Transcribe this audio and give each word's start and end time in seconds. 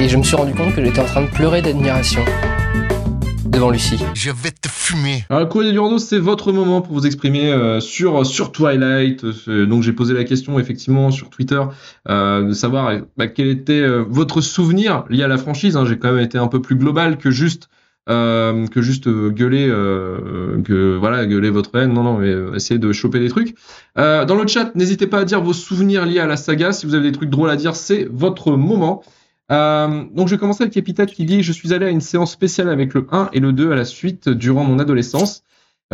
Et 0.00 0.08
je 0.08 0.16
me 0.16 0.22
suis 0.22 0.36
rendu 0.36 0.54
compte 0.54 0.74
que 0.76 0.84
j'étais 0.84 1.00
en 1.00 1.04
train 1.04 1.22
de 1.22 1.30
pleurer 1.30 1.60
d'admiration 1.60 2.24
devant 3.46 3.70
Lucie. 3.70 3.98
Je 4.14 4.30
vais 4.30 4.52
te 4.52 4.68
fumer. 4.68 5.24
Alors, 5.28 5.48
du 5.48 5.78
Rando, 5.78 5.98
c'est 5.98 6.20
votre 6.20 6.52
moment 6.52 6.80
pour 6.82 6.94
vous 6.94 7.04
exprimer 7.06 7.50
euh, 7.50 7.80
sur, 7.80 8.24
sur 8.24 8.52
Twilight. 8.52 9.24
Euh, 9.48 9.66
donc, 9.66 9.82
j'ai 9.82 9.92
posé 9.92 10.14
la 10.14 10.22
question, 10.22 10.60
effectivement, 10.60 11.10
sur 11.10 11.30
Twitter, 11.30 11.60
euh, 12.08 12.44
de 12.44 12.52
savoir 12.52 12.88
euh, 12.88 12.98
bah, 13.16 13.26
quel 13.26 13.48
était 13.48 13.72
euh, 13.80 14.04
votre 14.08 14.40
souvenir 14.40 15.04
lié 15.10 15.24
à 15.24 15.28
la 15.28 15.36
franchise. 15.36 15.76
hein. 15.76 15.84
J'ai 15.84 15.98
quand 15.98 16.12
même 16.12 16.24
été 16.24 16.38
un 16.38 16.46
peu 16.46 16.62
plus 16.62 16.76
global 16.76 17.18
que 17.18 17.32
juste, 17.32 17.68
euh, 18.08 18.68
que 18.68 18.80
juste 18.80 19.08
euh, 19.08 19.30
gueuler, 19.30 19.66
euh, 19.68 20.62
que, 20.62 20.96
voilà, 20.96 21.26
gueuler 21.26 21.50
votre 21.50 21.74
haine. 21.76 21.92
Non, 21.92 22.04
non, 22.04 22.18
mais 22.18 22.28
euh, 22.28 22.54
essayer 22.54 22.78
de 22.78 22.92
choper 22.92 23.18
des 23.18 23.30
trucs. 23.30 23.56
Euh, 23.98 24.24
dans 24.24 24.36
le 24.36 24.46
chat, 24.46 24.72
n'hésitez 24.76 25.08
pas 25.08 25.18
à 25.18 25.24
dire 25.24 25.42
vos 25.42 25.52
souvenirs 25.52 26.06
liés 26.06 26.20
à 26.20 26.26
la 26.26 26.36
saga. 26.36 26.70
Si 26.70 26.86
vous 26.86 26.94
avez 26.94 27.10
des 27.10 27.16
trucs 27.16 27.30
drôles 27.30 27.50
à 27.50 27.56
dire, 27.56 27.74
c'est 27.74 28.06
votre 28.12 28.52
moment. 28.52 29.02
Euh, 29.50 30.04
donc 30.12 30.28
je 30.28 30.34
vais 30.34 30.38
commencer 30.38 30.62
avec 30.62 30.76
Epitaph 30.76 31.10
qui 31.10 31.24
dit 31.24 31.42
Je 31.42 31.52
suis 31.52 31.72
allé 31.72 31.86
à 31.86 31.90
une 31.90 32.00
séance 32.00 32.32
spéciale 32.32 32.68
avec 32.68 32.94
le 32.94 33.06
1 33.10 33.30
et 33.32 33.40
le 33.40 33.52
2 33.52 33.72
à 33.72 33.76
la 33.76 33.84
suite 33.84 34.28
durant 34.28 34.64
mon 34.64 34.78
adolescence. 34.78 35.42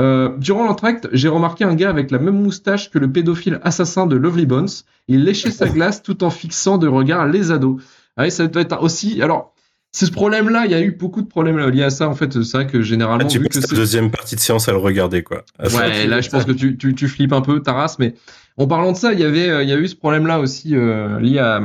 Euh, 0.00 0.30
durant 0.38 0.64
l'entracte, 0.64 1.08
j'ai 1.12 1.28
remarqué 1.28 1.62
un 1.64 1.74
gars 1.74 1.88
avec 1.88 2.10
la 2.10 2.18
même 2.18 2.42
moustache 2.42 2.90
que 2.90 2.98
le 2.98 3.10
pédophile 3.12 3.60
assassin 3.62 4.06
de 4.06 4.16
Lovely 4.16 4.46
Bones. 4.46 4.68
Il 5.06 5.24
léchait 5.24 5.52
sa 5.52 5.68
glace 5.68 6.02
tout 6.02 6.24
en 6.24 6.30
fixant 6.30 6.78
de 6.78 6.88
regard 6.88 7.28
les 7.28 7.52
ados. 7.52 7.80
Ah 8.16 8.24
oui, 8.24 8.30
ça 8.30 8.46
doit 8.46 8.62
être 8.62 8.82
aussi. 8.82 9.22
Alors, 9.22 9.54
c'est 9.92 10.06
ce 10.06 10.10
problème-là. 10.10 10.64
Il 10.64 10.72
y 10.72 10.74
a 10.74 10.80
eu 10.80 10.90
beaucoup 10.90 11.22
de 11.22 11.28
problèmes 11.28 11.58
liés 11.68 11.84
à 11.84 11.90
ça. 11.90 12.08
En 12.08 12.16
fait, 12.16 12.42
c'est 12.42 12.56
vrai 12.56 12.66
que 12.66 12.82
généralement, 12.82 13.24
Ah, 13.24 13.28
tu 13.28 13.38
vu 13.38 13.48
que 13.48 13.60
la 13.60 13.66
deuxième 13.76 14.10
partie 14.10 14.34
de 14.34 14.40
séance 14.40 14.68
à 14.68 14.72
le 14.72 14.78
regarder, 14.78 15.22
quoi. 15.22 15.44
Ah, 15.60 15.68
Ouais, 15.68 16.08
là, 16.08 16.20
je 16.20 16.28
pense 16.28 16.44
que 16.44 16.52
tu, 16.52 16.76
tu, 16.76 16.96
tu 16.96 17.06
flippes 17.06 17.32
un 17.32 17.42
peu 17.42 17.60
ta 17.60 17.72
race, 17.74 18.00
mais 18.00 18.14
en 18.56 18.66
parlant 18.66 18.90
de 18.90 18.96
ça, 18.96 19.12
il 19.12 19.20
y 19.20 19.24
avait, 19.24 19.48
euh, 19.48 19.62
il 19.62 19.68
y 19.68 19.72
a 19.72 19.76
eu 19.76 19.86
ce 19.86 19.94
problème-là 19.94 20.40
aussi 20.40 20.74
euh, 20.74 21.20
lié 21.20 21.38
à, 21.38 21.60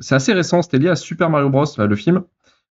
c'est 0.00 0.14
assez 0.14 0.32
récent, 0.32 0.62
c'était 0.62 0.78
lié 0.78 0.88
à 0.88 0.96
Super 0.96 1.30
Mario 1.30 1.50
Bros, 1.50 1.64
là, 1.78 1.86
le 1.86 1.96
film, 1.96 2.22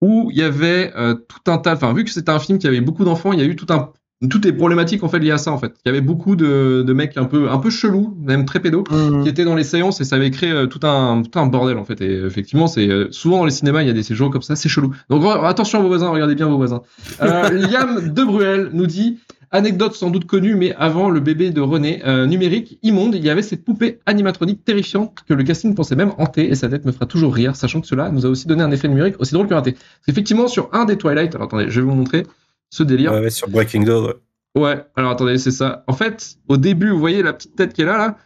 où 0.01 0.31
il 0.33 0.39
y 0.39 0.43
avait 0.43 0.93
euh, 0.97 1.15
tout 1.15 1.51
un 1.51 1.59
tas, 1.59 1.75
enfin, 1.75 1.93
vu 1.93 2.05
que 2.05 2.11
c'était 2.11 2.31
un 2.31 2.39
film 2.39 2.59
qui 2.59 2.67
avait 2.67 2.81
beaucoup 2.81 3.05
d'enfants, 3.05 3.33
il 3.33 3.39
y 3.39 3.43
a 3.43 3.47
eu 3.47 3.57
tout 3.57 3.67
un, 3.71 3.93
toutes 4.29 4.45
les 4.45 4.53
problématiques 4.53 5.03
en 5.03 5.09
fait 5.09 5.19
liées 5.19 5.31
à 5.31 5.39
ça 5.39 5.51
en 5.51 5.59
fait. 5.59 5.75
Il 5.85 5.89
y 5.89 5.91
avait 5.91 6.03
beaucoup 6.03 6.37
de, 6.37 6.85
de 6.87 6.93
mecs 6.93 7.17
un 7.17 7.25
peu, 7.25 7.51
un 7.51 7.59
peu 7.59 7.71
chelous, 7.71 8.15
même 8.21 8.45
très 8.45 8.61
pédos, 8.61 8.85
qui 9.23 9.29
étaient 9.29 9.45
dans 9.45 9.55
les 9.55 9.65
séances 9.65 10.01
et 10.01 10.05
ça 10.05 10.17
avait 10.17 10.31
créé 10.31 10.51
euh, 10.51 10.67
tout 10.67 10.87
un, 10.87 11.23
tout 11.23 11.39
un 11.39 11.47
bordel 11.47 11.79
en 11.79 11.85
fait. 11.85 12.01
Et 12.03 12.25
effectivement, 12.25 12.67
c'est 12.67 12.89
euh, 12.89 13.09
souvent 13.12 13.39
dans 13.39 13.45
les 13.47 13.51
cinémas, 13.51 13.81
il 13.83 13.87
y 13.87 13.91
a 13.91 13.95
des 13.95 14.03
séjours 14.03 14.31
comme 14.31 14.43
ça, 14.43 14.57
c'est 14.57 14.69
chelou. 14.69 14.95
Donc 15.09 15.25
attention 15.43 15.79
à 15.79 15.83
vos 15.83 15.89
voisins, 15.89 16.11
regardez 16.11 16.34
bien 16.34 16.49
vos 16.49 16.59
voisins. 16.59 16.83
Euh, 17.23 17.49
Liam 17.51 18.12
De 18.12 18.25
Bruel 18.25 18.71
nous 18.75 18.87
dit 18.87 19.19
Anecdote 19.53 19.95
sans 19.95 20.11
doute 20.11 20.27
connue, 20.27 20.55
mais 20.55 20.75
avant 20.77 21.11
le 21.11 21.19
bébé 21.19 21.51
de 21.51 21.61
René, 21.61 22.03
euh, 22.06 22.27
numérique, 22.27 22.79
immonde, 22.83 23.15
il 23.17 23.25
y 23.25 23.31
avait 23.31 23.43
cette 23.43 23.65
poupée 23.65 23.98
animatronique 24.06 24.65
terrifiante 24.65 25.19
que 25.29 25.34
le 25.34 25.43
casting 25.43 25.75
pensait 25.75 25.97
même 25.97 26.12
hanter 26.19 26.48
et 26.48 26.55
sa 26.55 26.69
tête 26.69 26.84
me 26.84 26.93
fera 26.93 27.06
toujours 27.06 27.34
rire, 27.34 27.56
sachant 27.56 27.81
que 27.81 27.87
cela 27.89 28.11
nous 28.11 28.25
a 28.25 28.28
aussi 28.28 28.47
donné 28.47 28.62
un 28.62 28.71
effet 28.71 28.87
numérique 28.87 29.17
aussi 29.19 29.34
drôle 29.34 29.48
que 29.48 29.55
raté. 29.55 29.73
Parce 29.73 29.83
qu'effectivement, 30.06 30.47
sur 30.47 30.69
un 30.73 30.84
des 30.84 30.97
Twilight, 30.97 31.34
alors 31.34 31.48
attendez, 31.48 31.67
je 31.69 31.81
vais 31.81 31.87
vous 31.87 31.95
montrer 31.97 32.25
ce 32.71 32.84
délire. 32.84 33.12
Ouais, 33.12 33.28
sur 33.31 33.48
Breaking 33.48 33.83
Dawn. 33.83 34.05
ouais. 34.06 34.15
Ouais, 34.56 34.84
alors 34.97 35.12
attendez, 35.12 35.39
c'est 35.39 35.50
ça. 35.53 35.84
En 35.87 35.93
fait, 35.93 36.37
au 36.49 36.56
début, 36.56 36.91
vous 36.91 36.99
voyez 36.99 37.22
la 37.22 37.32
petite 37.32 37.55
tête 37.56 37.72
qui 37.72 37.82
est 37.82 37.87
là, 37.87 37.97
là. 37.99 38.19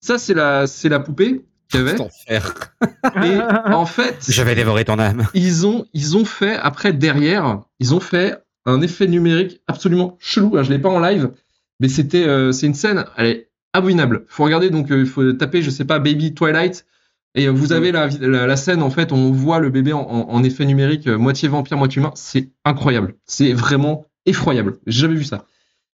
Ça, 0.00 0.18
c'est 0.18 0.34
la, 0.34 0.66
c'est 0.68 0.88
la 0.88 0.98
poupée 1.00 1.44
qu'il 1.68 1.80
y 1.80 1.82
avait. 1.88 2.00
Enfer. 2.00 2.74
Et 3.24 3.38
en 3.72 3.86
fait, 3.86 4.16
Je 4.28 4.42
vais 4.42 4.54
dévorer 4.56 4.84
ton 4.84 4.98
âme. 4.98 5.26
ils 5.34 5.64
ont, 5.66 5.84
ils 5.92 6.16
ont 6.16 6.24
fait, 6.24 6.54
après, 6.56 6.92
derrière, 6.92 7.60
ils 7.80 7.94
ont 7.94 8.00
fait 8.00 8.41
un 8.66 8.80
effet 8.82 9.06
numérique 9.06 9.60
absolument 9.66 10.16
chelou. 10.20 10.50
Alors, 10.52 10.64
je 10.64 10.70
l'ai 10.70 10.78
pas 10.78 10.88
en 10.88 11.00
live, 11.00 11.32
mais 11.80 11.88
c'était, 11.88 12.26
euh, 12.26 12.52
c'est 12.52 12.66
une 12.66 12.74
scène, 12.74 13.04
elle 13.16 13.26
est 13.26 13.50
abominable. 13.72 14.24
Faut 14.28 14.44
regarder, 14.44 14.70
donc, 14.70 14.90
euh, 14.90 15.00
il 15.00 15.06
faut 15.06 15.32
taper, 15.32 15.62
je 15.62 15.70
sais 15.70 15.84
pas, 15.84 15.98
Baby 15.98 16.34
Twilight. 16.34 16.86
Et 17.34 17.46
euh, 17.46 17.50
vous 17.50 17.72
avez 17.72 17.92
la, 17.92 18.08
la, 18.20 18.46
la 18.46 18.56
scène, 18.56 18.82
en 18.82 18.90
fait, 18.90 19.10
on 19.12 19.32
voit 19.32 19.58
le 19.58 19.70
bébé 19.70 19.92
en, 19.92 20.00
en- 20.00 20.28
en 20.30 20.42
effet 20.44 20.66
numérique, 20.66 21.06
euh, 21.06 21.16
moitié 21.16 21.48
vampire, 21.48 21.78
moitié 21.78 22.00
humain. 22.00 22.12
C'est 22.14 22.50
incroyable. 22.64 23.14
C'est 23.24 23.52
vraiment 23.54 24.04
effroyable. 24.26 24.78
J'ai 24.86 25.00
jamais 25.00 25.14
vu 25.14 25.24
ça. 25.24 25.46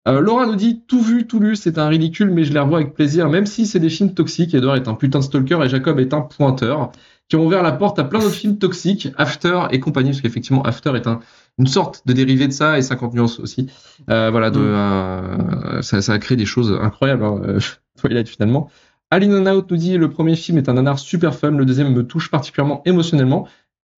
Laura 0.06 0.44
nous 0.44 0.56
dit 0.56 0.82
tout 0.86 1.00
vu, 1.00 1.26
tout 1.26 1.40
lu, 1.40 1.56
c'est 1.56 1.78
un 1.78 1.88
ridicule, 1.88 2.30
mais 2.30 2.44
je 2.44 2.52
les 2.52 2.58
revois 2.60 2.78
avec 2.80 2.92
plaisir, 2.92 3.30
même 3.30 3.46
si 3.46 3.66
c'est 3.66 3.80
des 3.80 3.88
films 3.88 4.12
toxiques. 4.12 4.52
Edouard 4.54 4.76
est 4.76 4.86
un 4.86 4.92
putain 4.92 5.20
de 5.20 5.24
stalker 5.24 5.62
et 5.64 5.68
Jacob 5.70 5.98
est 5.98 6.12
un 6.12 6.20
pointeur, 6.20 6.92
qui 7.30 7.36
ont 7.36 7.46
ouvert 7.46 7.62
la 7.62 7.72
porte 7.72 7.98
à 7.98 8.04
plein 8.04 8.18
d'autres 8.18 8.34
films 8.34 8.58
toxiques, 8.58 9.08
After 9.16 9.62
et 9.70 9.80
compagnie, 9.80 10.10
parce 10.10 10.20
qu'effectivement 10.20 10.62
After 10.62 10.92
est 10.94 11.06
un, 11.06 11.20
une 11.58 11.66
sorte 11.66 12.02
de 12.06 12.12
dérivé 12.12 12.46
de 12.48 12.52
ça 12.52 12.78
et 12.78 12.82
50 12.82 13.14
nuances 13.14 13.38
aussi. 13.40 13.70
Euh, 14.10 14.30
voilà, 14.30 14.50
de, 14.50 14.58
euh, 14.60 15.82
ça, 15.82 16.02
ça 16.02 16.12
a 16.14 16.18
créé 16.18 16.36
des 16.36 16.46
choses 16.46 16.76
incroyables. 16.80 17.24
Hein, 17.24 17.40
euh, 17.44 17.60
Twilight 17.98 18.28
finalement. 18.28 18.70
Aline 19.10 19.48
Out 19.48 19.70
nous 19.70 19.76
dit 19.76 19.96
le 19.96 20.10
premier 20.10 20.34
film 20.34 20.58
est 20.58 20.68
un 20.68 20.74
nanar 20.74 20.98
super 20.98 21.34
fun, 21.34 21.52
le 21.52 21.64
deuxième 21.64 21.92
me 21.92 22.04
touche 22.04 22.30
particulièrement 22.30 22.82
émotionnellement. 22.84 23.46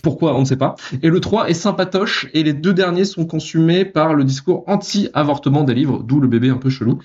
Pourquoi 0.03 0.37
On 0.37 0.41
ne 0.41 0.45
sait 0.45 0.59
pas. 0.59 0.75
Et 1.03 1.09
le 1.09 1.21
3 1.21 1.49
est 1.49 1.55
sympatoche, 1.55 2.29
et 2.35 2.43
les 2.43 2.53
deux 2.53 2.75
derniers 2.75 3.07
sont 3.07 3.25
consumés 3.25 3.87
par 3.87 4.13
le 4.15 4.25
discours 4.25 4.63
anti-avortement 4.67 5.65
des 5.65 5.73
livres, 5.75 6.03
d'où 6.03 6.21
le 6.21 6.29
bébé 6.29 6.51
un 6.51 6.59
peu 6.59 6.69
chelou. 6.69 6.99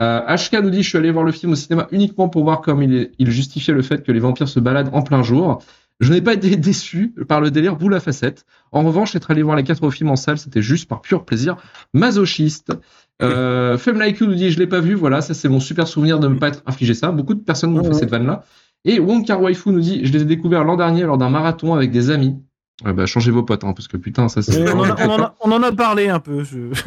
Euh, 0.00 0.20
HK 0.34 0.54
nous 0.62 0.70
dit 0.70 0.82
Je 0.82 0.88
suis 0.88 0.96
allé 0.98 1.10
voir 1.10 1.24
le 1.24 1.32
film 1.32 1.52
au 1.52 1.56
cinéma 1.56 1.88
uniquement 1.90 2.28
pour 2.30 2.44
voir 2.44 2.62
comme 2.62 2.82
il, 2.82 2.94
est- 2.94 3.12
il 3.18 3.30
justifiait 3.30 3.74
le 3.74 3.82
fait 3.82 4.02
que 4.02 4.12
les 4.12 4.20
vampires 4.20 4.48
se 4.48 4.60
baladent 4.60 4.90
en 4.94 5.02
plein 5.02 5.22
jour. 5.22 5.62
Je 6.00 6.12
n'ai 6.12 6.20
pas 6.22 6.34
été 6.34 6.56
déçu 6.56 7.14
par 7.28 7.40
le 7.40 7.50
délire 7.50 7.76
boule 7.76 7.94
à 7.94 8.00
facette. 8.00 8.44
En 8.72 8.82
revanche, 8.82 9.14
être 9.16 9.30
allé 9.30 9.42
voir 9.42 9.56
les 9.56 9.64
quatre 9.64 9.88
films 9.90 10.10
en 10.10 10.16
salle, 10.16 10.38
c'était 10.38 10.62
juste 10.62 10.88
par 10.88 11.00
pur 11.00 11.24
plaisir 11.24 11.56
masochiste. 11.94 12.72
Euh, 13.20 13.76
Femme 13.78 13.98
Like 13.98 14.20
You 14.20 14.28
nous 14.28 14.36
dit 14.36 14.52
Je 14.52 14.60
l'ai 14.60 14.68
pas 14.68 14.78
vu, 14.78 14.94
voilà, 14.94 15.20
ça 15.22 15.34
c'est 15.34 15.48
mon 15.48 15.58
super 15.58 15.88
souvenir 15.88 16.20
de 16.20 16.28
ne 16.28 16.36
pas 16.36 16.46
être 16.50 16.62
infligé 16.66 16.94
ça. 16.94 17.10
Beaucoup 17.10 17.34
de 17.34 17.40
personnes 17.40 17.72
m'ont 17.72 17.82
fait 17.82 17.92
cette 17.94 18.10
vanne-là. 18.10 18.44
Et 18.84 19.00
Wong 19.00 19.26
Kar 19.26 19.42
Waifu 19.42 19.70
nous 19.70 19.80
dit 19.80 20.02
Je 20.04 20.12
les 20.12 20.22
ai 20.22 20.24
découverts 20.24 20.62
l'an 20.62 20.76
dernier 20.76 21.02
lors 21.02 21.18
d'un 21.18 21.28
marathon 21.28 21.74
avec 21.74 21.90
des 21.90 22.10
amis. 22.10 22.36
Ouais, 22.84 22.92
bah, 22.92 23.06
changez 23.06 23.32
vos 23.32 23.42
potes, 23.42 23.64
hein, 23.64 23.72
parce 23.72 23.88
que 23.88 23.96
putain, 23.96 24.28
ça 24.28 24.40
c'est. 24.40 24.72
On, 24.72 24.78
en 24.78 24.84
a, 24.84 24.94
on 25.04 25.10
en 25.10 25.20
a- 25.20 25.34
on 25.40 25.50
en 25.50 25.62
a 25.64 25.72
parlé 25.72 26.08
un 26.08 26.20
peu. 26.20 26.44
je- 26.44 26.72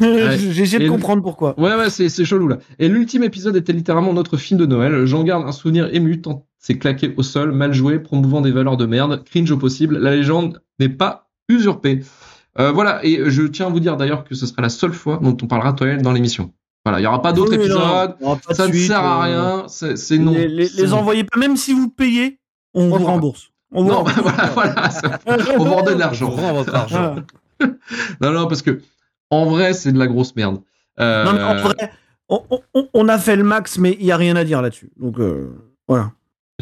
J'ai 0.52 0.62
essayé 0.62 0.86
de 0.86 0.90
comprendre 0.90 1.20
pourquoi. 1.22 1.54
Ouais, 1.60 1.74
ouais, 1.74 1.90
c'est, 1.90 2.08
c'est 2.08 2.24
chelou 2.24 2.48
là. 2.48 2.56
Et 2.78 2.88
l'ultime 2.88 3.24
épisode 3.24 3.56
était 3.56 3.74
littéralement 3.74 4.14
notre 4.14 4.38
film 4.38 4.58
de 4.58 4.64
Noël. 4.64 5.04
J'en 5.04 5.24
garde 5.24 5.46
un 5.46 5.52
souvenir 5.52 5.90
ému 5.94 6.22
tant 6.22 6.46
c'est 6.62 6.78
claqué 6.78 7.12
au 7.18 7.22
sol, 7.22 7.52
mal 7.52 7.74
joué, 7.74 7.98
promouvant 7.98 8.40
des 8.40 8.52
valeurs 8.52 8.78
de 8.78 8.86
merde, 8.86 9.22
cringe 9.24 9.50
au 9.50 9.58
possible. 9.58 9.98
La 9.98 10.14
légende 10.16 10.62
n'est 10.78 10.88
pas 10.88 11.28
usurpée. 11.50 12.00
Euh, 12.58 12.70
voilà, 12.72 13.04
et 13.04 13.28
je 13.30 13.42
tiens 13.42 13.66
à 13.66 13.68
vous 13.68 13.80
dire 13.80 13.96
d'ailleurs 13.98 14.24
que 14.24 14.34
ce 14.34 14.46
sera 14.46 14.62
la 14.62 14.68
seule 14.70 14.92
fois 14.94 15.18
dont 15.22 15.36
on 15.42 15.46
parlera 15.46 15.72
Twilight 15.74 16.00
dans 16.02 16.12
l'émission. 16.12 16.52
Voilà, 16.84 16.98
il 16.98 17.02
n'y 17.02 17.06
aura 17.08 17.20
pas 17.20 17.32
d'autres 17.32 17.50
Oui, 17.56 17.56
épisodes. 17.64 18.16
pas 18.18 18.54
Ça 18.54 18.66
ne 18.68 18.72
suite, 18.72 18.86
sert 18.88 18.98
à 19.04 19.26
euh, 19.28 19.56
rien. 19.58 19.64
C'est, 19.68 19.96
c'est 19.96 20.18
non. 20.18 20.32
Les, 20.32 20.48
les- 20.48 20.68
les 20.68 20.86
non. 20.88 20.98
envoyez 20.98 21.24
pas, 21.24 21.38
même 21.38 21.56
si 21.56 21.72
vous 21.72 21.88
payez, 21.90 22.38
on 22.74 22.84
vous 22.84 22.90
Voilà. 22.90 23.06
rembourse. 23.06 23.50
On 23.72 23.82
vous 23.84 23.90
Non, 23.90 23.96
rembourse. 23.98 24.16
voilà, 24.22 24.46
voilà. 24.54 24.90
ça- 24.90 25.18
On 25.58 25.64
vous 25.64 25.74
redonne 25.74 25.98
l'argent. 25.98 26.30
Votre 26.30 26.74
argent. 26.74 27.14
Voilà. 27.60 27.74
Non, 28.20 28.32
non, 28.32 28.46
parce 28.48 28.62
que 28.62 28.80
en 29.30 29.46
vrai, 29.46 29.72
c'est 29.72 29.92
de 29.92 29.98
la 29.98 30.06
grosse 30.08 30.34
merde. 30.36 30.60
Euh, 31.00 31.24
Non, 31.24 31.32
mais 31.32 31.42
en 31.42 31.54
vrai, 31.62 31.92
on, 32.28 32.42
on- 32.74 32.88
on 32.92 33.08
a 33.08 33.18
fait 33.18 33.36
le 33.36 33.44
max, 33.44 33.78
mais 33.78 33.96
il 33.98 34.04
n'y 34.04 34.12
a 34.12 34.16
rien 34.16 34.34
à 34.36 34.42
dire 34.44 34.60
là-dessus. 34.60 34.90
Donc, 34.98 35.18
euh, 35.20 35.50
voilà. 35.88 36.10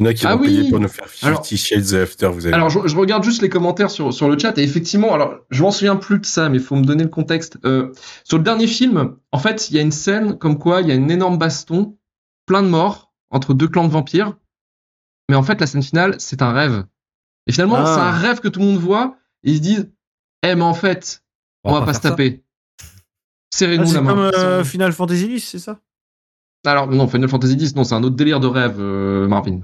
Il 0.01 0.05
y 0.05 0.09
en 0.09 0.11
a 0.11 0.15
qui 0.15 0.27
Ah 0.27 0.35
vont 0.37 0.43
payer 0.45 0.63
oui. 0.63 0.71
pour 0.71 0.81
nous 0.81 0.89
faire 0.89 1.07
Alors- 1.23 1.45
50 1.45 1.59
Shades 1.59 1.93
of 1.93 2.03
After, 2.11 2.29
vous 2.29 2.47
avez 2.47 2.55
Alors, 2.55 2.71
je, 2.71 2.79
je 2.89 2.97
regarde 2.97 3.23
juste 3.23 3.43
les 3.43 3.49
commentaires 3.51 3.91
sur, 3.91 4.13
sur 4.15 4.29
le 4.31 4.39
chat 4.39 4.57
et 4.59 4.63
effectivement, 4.63 5.13
alors, 5.15 5.35
je 5.51 5.63
m'en 5.63 5.71
souviens 5.71 5.97
plus 5.97 6.19
de 6.19 6.25
ça, 6.27 6.49
mais 6.49 6.57
il 6.57 6.63
faut 6.63 6.75
me 6.75 6.85
donner 6.85 7.03
le 7.05 7.11
contexte. 7.11 7.59
Euh, 7.67 7.93
sur 8.25 8.39
le 8.39 8.43
dernier 8.45 8.67
film, 8.67 9.17
en 9.31 9.39
fait, 9.39 9.69
il 9.71 9.77
y 9.77 9.79
a 9.79 9.83
une 9.83 9.93
scène 9.93 10.39
comme 10.39 10.59
quoi 10.59 10.81
il 10.81 10.89
y 10.89 10.91
a 10.91 10.95
une 10.95 11.11
énorme 11.11 11.37
baston, 11.39 11.97
plein 12.47 12.63
de 12.63 12.69
morts 12.69 13.13
entre 13.31 13.53
deux 13.55 13.69
clans 13.69 13.85
de 13.87 13.93
vampires. 13.93 14.37
Mais 15.29 15.37
en 15.37 15.43
fait, 15.43 15.61
la 15.61 15.67
scène 15.67 15.83
finale, 15.83 16.17
c'est 16.19 16.43
un 16.43 16.53
rêve. 16.53 16.85
Et 17.47 17.53
finalement, 17.53 17.77
Ah. 17.77 17.85
c'est 17.95 18.01
un 18.01 18.11
rêve 18.11 18.41
que 18.41 18.49
tout 18.49 18.59
le 18.61 18.67
monde 18.67 18.79
voit 18.79 19.17
et 19.45 19.51
ils 19.53 19.57
se 19.59 19.63
disent, 19.63 19.93
eh, 20.43 20.55
mais 20.55 20.63
en 20.63 20.75
fait, 20.75 21.23
on, 21.63 21.73
va 21.79 21.85
pas, 21.85 21.93
se 21.95 22.01
taper. 22.01 22.43
Ah, 22.43 22.85
Serrez-nous 23.53 23.87
c'est 23.87 23.95
la 23.95 24.01
main. 24.03 24.11
comme 24.15 24.21
euh. 24.35 24.65
Final 24.65 24.93
Fantasy 24.93 25.27
X, 25.37 25.45
c'est 25.49 25.59
ça? 25.59 25.79
Alors, 26.65 26.87
non, 26.89 27.07
Final 27.09 27.29
Fantasy 27.29 27.55
X, 27.55 27.75
non, 27.75 27.85
c'est 27.85 27.95
un 27.95 28.03
autre 28.03 28.17
délire 28.17 28.41
de 28.41 28.47
rêve, 28.47 28.77
euh, 28.79 29.29
Marvin. 29.29 29.61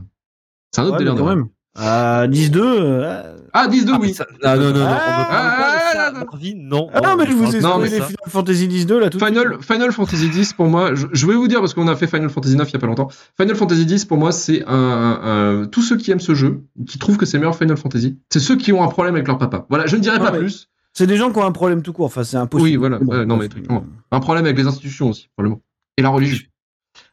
C'est 0.76 0.82
un 0.82 0.84
autre 0.84 0.92
Ouais, 0.94 0.98
délire 0.98 1.14
quand 1.16 1.26
même. 1.26 1.46
À 1.78 2.26
10-2. 2.26 2.58
euh, 2.62 3.36
Ah, 3.52 3.68
10-2, 3.68 3.92
Ah, 3.94 3.98
oui. 4.00 4.14
ça- 4.14 4.26
ah, 4.42 4.56
non, 4.56 4.64
non, 4.64 4.70
non, 4.72 4.76
on 4.76 4.80
ne 4.80 4.84
Ah, 4.84 4.96
pas 4.96 6.12
ah, 6.12 6.12
non. 6.56 6.88
Ah 6.92 7.00
non, 7.02 7.16
mais 7.18 7.26
je 7.26 7.32
vous 7.32 7.56
ai 7.56 7.60
Non, 7.60 7.80
Final 7.82 8.02
Fantasy 8.28 8.68
10-2 8.68 8.98
là 8.98 9.08
tout 9.10 9.18
de 9.18 9.24
Final, 9.24 9.52
suite. 9.58 9.62
Final 9.72 9.92
Fantasy 9.92 10.26
X 10.26 10.52
pour 10.52 10.66
moi, 10.66 10.94
je, 10.94 11.06
je 11.12 11.26
vais 11.26 11.34
vous 11.34 11.48
dire 11.48 11.60
parce 11.60 11.72
qu'on 11.74 11.88
a 11.88 11.96
fait 11.96 12.06
Final 12.06 12.28
Fantasy 12.30 12.56
9 12.56 12.68
il 12.70 12.72
y 12.74 12.76
a 12.76 12.78
pas 12.78 12.86
longtemps. 12.86 13.08
Final 13.38 13.56
Fantasy 13.56 13.82
X 13.82 14.04
pour 14.04 14.16
moi 14.18 14.32
c'est 14.32 14.64
un, 14.66 14.74
un- 14.74 15.62
un- 15.62 15.66
tous 15.66 15.82
ceux 15.82 15.96
qui 15.96 16.10
aiment 16.10 16.20
ce 16.20 16.34
jeu, 16.34 16.62
qui 16.86 16.98
trouvent 16.98 17.16
que 17.16 17.26
c'est 17.26 17.38
meilleur 17.38 17.56
Final 17.56 17.76
Fantasy, 17.76 18.18
c'est 18.30 18.40
ceux 18.40 18.56
qui 18.56 18.72
ont 18.72 18.82
un 18.82 18.88
problème 18.88 19.14
avec 19.14 19.26
leur 19.26 19.38
papa. 19.38 19.66
Voilà, 19.70 19.86
je 19.86 19.96
ne 19.96 20.00
dirai 20.02 20.16
Ah, 20.20 20.24
pas 20.24 20.32
mais- 20.32 20.38
plus. 20.38 20.68
C'est 20.94 21.06
des 21.06 21.16
gens 21.16 21.30
qui 21.30 21.38
ont 21.38 21.44
un 21.44 21.52
problème 21.52 21.82
tout 21.82 21.92
court. 21.92 22.06
Enfin, 22.06 22.24
c'est 22.24 22.38
impossible. 22.38 22.70
Oui, 22.70 22.76
voilà. 22.76 22.98
Bon, 22.98 23.12
Ouais, 23.12 23.26
non, 23.26 23.36
mais 23.36 23.48
euh, 23.70 23.78
Un 24.12 24.20
problème 24.20 24.46
avec 24.46 24.56
les 24.56 24.66
institutions 24.66 25.10
aussi, 25.10 25.28
probablement. 25.36 25.60
Et 25.98 26.02
la 26.02 26.08
religion. 26.08 26.38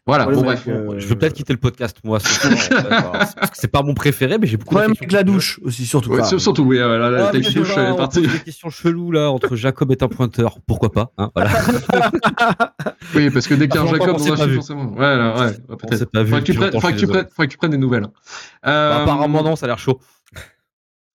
Voilà, 0.06 0.26
bon 0.26 0.42
bref. 0.42 0.66
euh, 0.68 0.96
Je 1.00 1.08
veux 1.08 1.16
peut-être 1.16 1.32
quitter 1.34 1.54
le 1.54 1.60
podcast, 1.60 1.96
moi, 2.04 2.20
c'est 2.20 2.50
parce 2.70 3.34
que 3.36 3.48
c'est 3.54 3.70
pas 3.72 3.84
mon 3.84 3.94
préféré, 3.94 4.38
mais 4.38 4.48
j'ai 4.48 4.58
beaucoup 4.58 4.72
Problème 4.76 4.92
avec 5.00 5.12
la 5.14 5.24
douche 5.24 5.62
aussi, 5.64 5.86
surtout. 5.86 6.10
Ouais, 6.12 6.18
pas. 6.18 6.24
sur- 6.26 6.42
surtout, 6.42 6.64
oui, 6.64 6.78
euh, 6.78 6.98
la, 6.98 7.10
la 7.10 7.28
Ah, 7.28 7.32
sais 7.32 7.40
douche 7.40 7.70
elle 7.78 7.86
est 7.86 7.92
on 7.92 7.96
partie. 7.96 8.22
des 8.22 8.40
questions 8.40 8.70
cheloues 8.70 9.12
là 9.12 9.32
entre 9.32 9.56
Jacob 9.56 9.92
est 9.92 10.04
un 10.04 10.10
pointeur, 10.10 10.58
pourquoi 10.68 10.92
pas 10.92 11.14
hein, 11.18 11.32
voilà. 11.34 11.52
Oui, 13.16 13.30
parce 13.30 13.48
que 13.48 13.54
dès 13.54 13.68
qu'il 13.70 13.76
y 13.76 13.78
a 13.78 13.82
un 13.84 13.88
Jacob 13.88 14.20
film, 14.20 14.50
vu. 14.50 14.56
forcément. 14.56 14.92
Ouais, 14.94 15.00
là, 15.18 15.36
ouais, 15.36 15.46
ouais, 15.46 15.58
On 15.70 15.76
peut-être. 15.78 15.98
s'est 16.00 16.06
pas 16.06 16.24
vu. 16.24 16.30
Faudrait 16.32 16.42
que 16.42 16.52
tu 16.52 17.08
prennes- 17.08 17.26
que 17.48 17.52
tu 17.54 17.58
des 17.70 17.78
nouvelles. 17.78 18.04
Bah, 18.04 18.70
Euh, 18.72 19.04
apparemment 19.04 19.42
non, 19.44 19.56
ça 19.56 19.66
a 19.66 19.68
l'air 19.68 19.80
chaud. 19.80 20.00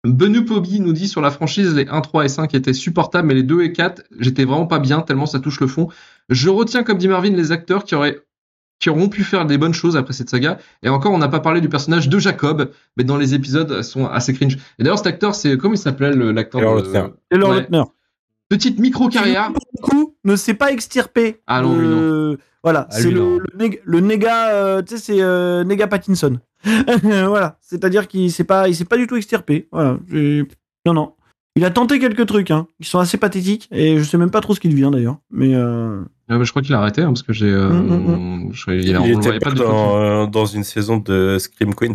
Benu 0.07 0.45
Pobi 0.45 0.81
nous 0.81 0.93
dit 0.93 1.09
sur 1.09 1.23
la 1.23 1.31
franchise, 1.31 1.75
les 1.75 1.89
1, 1.89 2.03
3 2.03 2.27
et 2.27 2.29
5 2.29 2.55
étaient 2.55 2.75
supportables, 2.75 3.27
mais 3.27 3.33
les 3.35 3.43
2 3.43 3.63
et 3.63 3.73
4, 3.73 4.03
j'étais 4.21 4.45
vraiment 4.45 4.67
pas 4.67 4.79
bien, 4.79 5.01
tellement 5.01 5.25
ça 5.25 5.41
touche 5.41 5.61
le 5.61 5.67
fond. 5.69 5.89
Je 6.29 6.51
retiens, 6.51 6.83
comme 6.83 6.99
dit 6.99 7.09
Marvin, 7.09 7.31
les 7.31 7.53
acteurs 7.53 7.85
qui 7.85 7.95
auraient 7.95 8.19
qui 8.85 8.91
auront 8.91 9.09
pu 9.09 9.25
faire 9.25 9.47
des 9.47 9.57
bonnes 9.57 9.73
choses 9.73 9.97
après 9.97 10.13
cette 10.13 10.29
saga. 10.29 10.59
Et 10.83 10.91
encore, 10.91 11.11
on 11.13 11.17
n'a 11.17 11.29
pas 11.29 11.41
parlé 11.41 11.63
du 11.63 11.71
personnage 11.71 12.11
de 12.11 12.19
Jacob, 12.19 12.71
mais 12.99 13.05
dans 13.05 13.17
les 13.17 13.33
épisodes, 13.33 13.73
elles 13.79 13.83
sont 13.83 14.05
assez 14.07 14.35
cringe. 14.35 14.59
Et 14.79 14.83
d'ailleurs, 14.83 14.99
cet 14.99 15.07
acteur, 15.07 15.35
c'est 15.35 15.57
comment 15.57 15.73
il 15.73 15.79
s'appelait 15.79 16.13
le- 16.13 16.33
l'acteur 16.33 16.61
Taylor 16.61 16.83
de- 16.83 16.93
leur 16.93 17.49
Ouais. 17.49 17.67
Petite 18.51 18.77
pour 18.77 19.09
le 19.73 19.81
coup, 19.83 20.15
ne 20.25 20.37
s'est 20.37 20.53
pas 20.53 20.71
extirpé. 20.71 21.41
Ah 21.47 21.63
non, 21.63 21.79
lui, 21.79 21.87
de- 21.89 22.39
Voilà, 22.63 22.87
Ah, 22.91 22.95
c'est 22.95 23.11
le, 23.11 23.39
le, 23.39 23.59
nég- 23.59 23.81
le 23.85 24.01
néga, 24.01 24.51
euh, 24.51 24.83
tu 24.83 24.97
sais, 24.99 25.03
c'est 25.03 25.23
euh, 25.23 25.65
néga 25.65 25.87
Pattinson. 25.87 26.39
voilà, 27.03 27.57
c'est-à-dire 27.63 28.07
qu'il 28.07 28.31
s'est 28.31 28.45
pas, 28.45 28.69
il 28.69 28.77
s'est 28.77 28.85
pas 28.85 28.99
du 28.99 29.07
tout 29.07 29.17
extirpé. 29.17 29.67
Voilà, 29.73 29.99
non, 30.87 30.93
non. 30.93 31.13
Il 31.57 31.65
a 31.65 31.71
tenté 31.71 31.99
quelques 31.99 32.27
trucs, 32.27 32.51
hein, 32.51 32.67
qui 32.83 32.89
sont 32.89 32.99
assez 32.99 33.17
pathétiques, 33.17 33.69
et 33.73 33.97
je 33.99 34.03
sais 34.03 34.19
même 34.19 34.31
pas 34.31 34.41
trop 34.43 34.55
ce 34.55 34.61
qu'il 34.61 34.71
devient 34.73 34.91
d'ailleurs. 34.93 35.19
Mais 35.31 35.55
euh, 35.55 36.03
Ah, 36.29 36.39
bah, 36.39 36.45
je 36.45 36.51
crois 36.51 36.63
qu'il 36.63 36.75
a 36.75 36.79
arrêté, 36.81 37.03
hein, 37.03 37.09
parce 37.09 37.23
que 37.23 37.33
j'ai. 37.33 37.51
euh, 37.51 37.69
Mm, 37.71 38.51
je- 38.53 38.71
il, 38.71 38.89
Il 38.89 38.97
on 38.97 39.05
était 39.21 39.39
pas 39.39 39.51
tout. 39.51 39.57
dans, 39.59 39.99
euh, 40.01 40.27
dans 40.27 40.47
une 40.47 40.65
saison 40.65 40.97
de 40.97 41.37
Scream 41.39 41.75
Queens. 41.75 41.93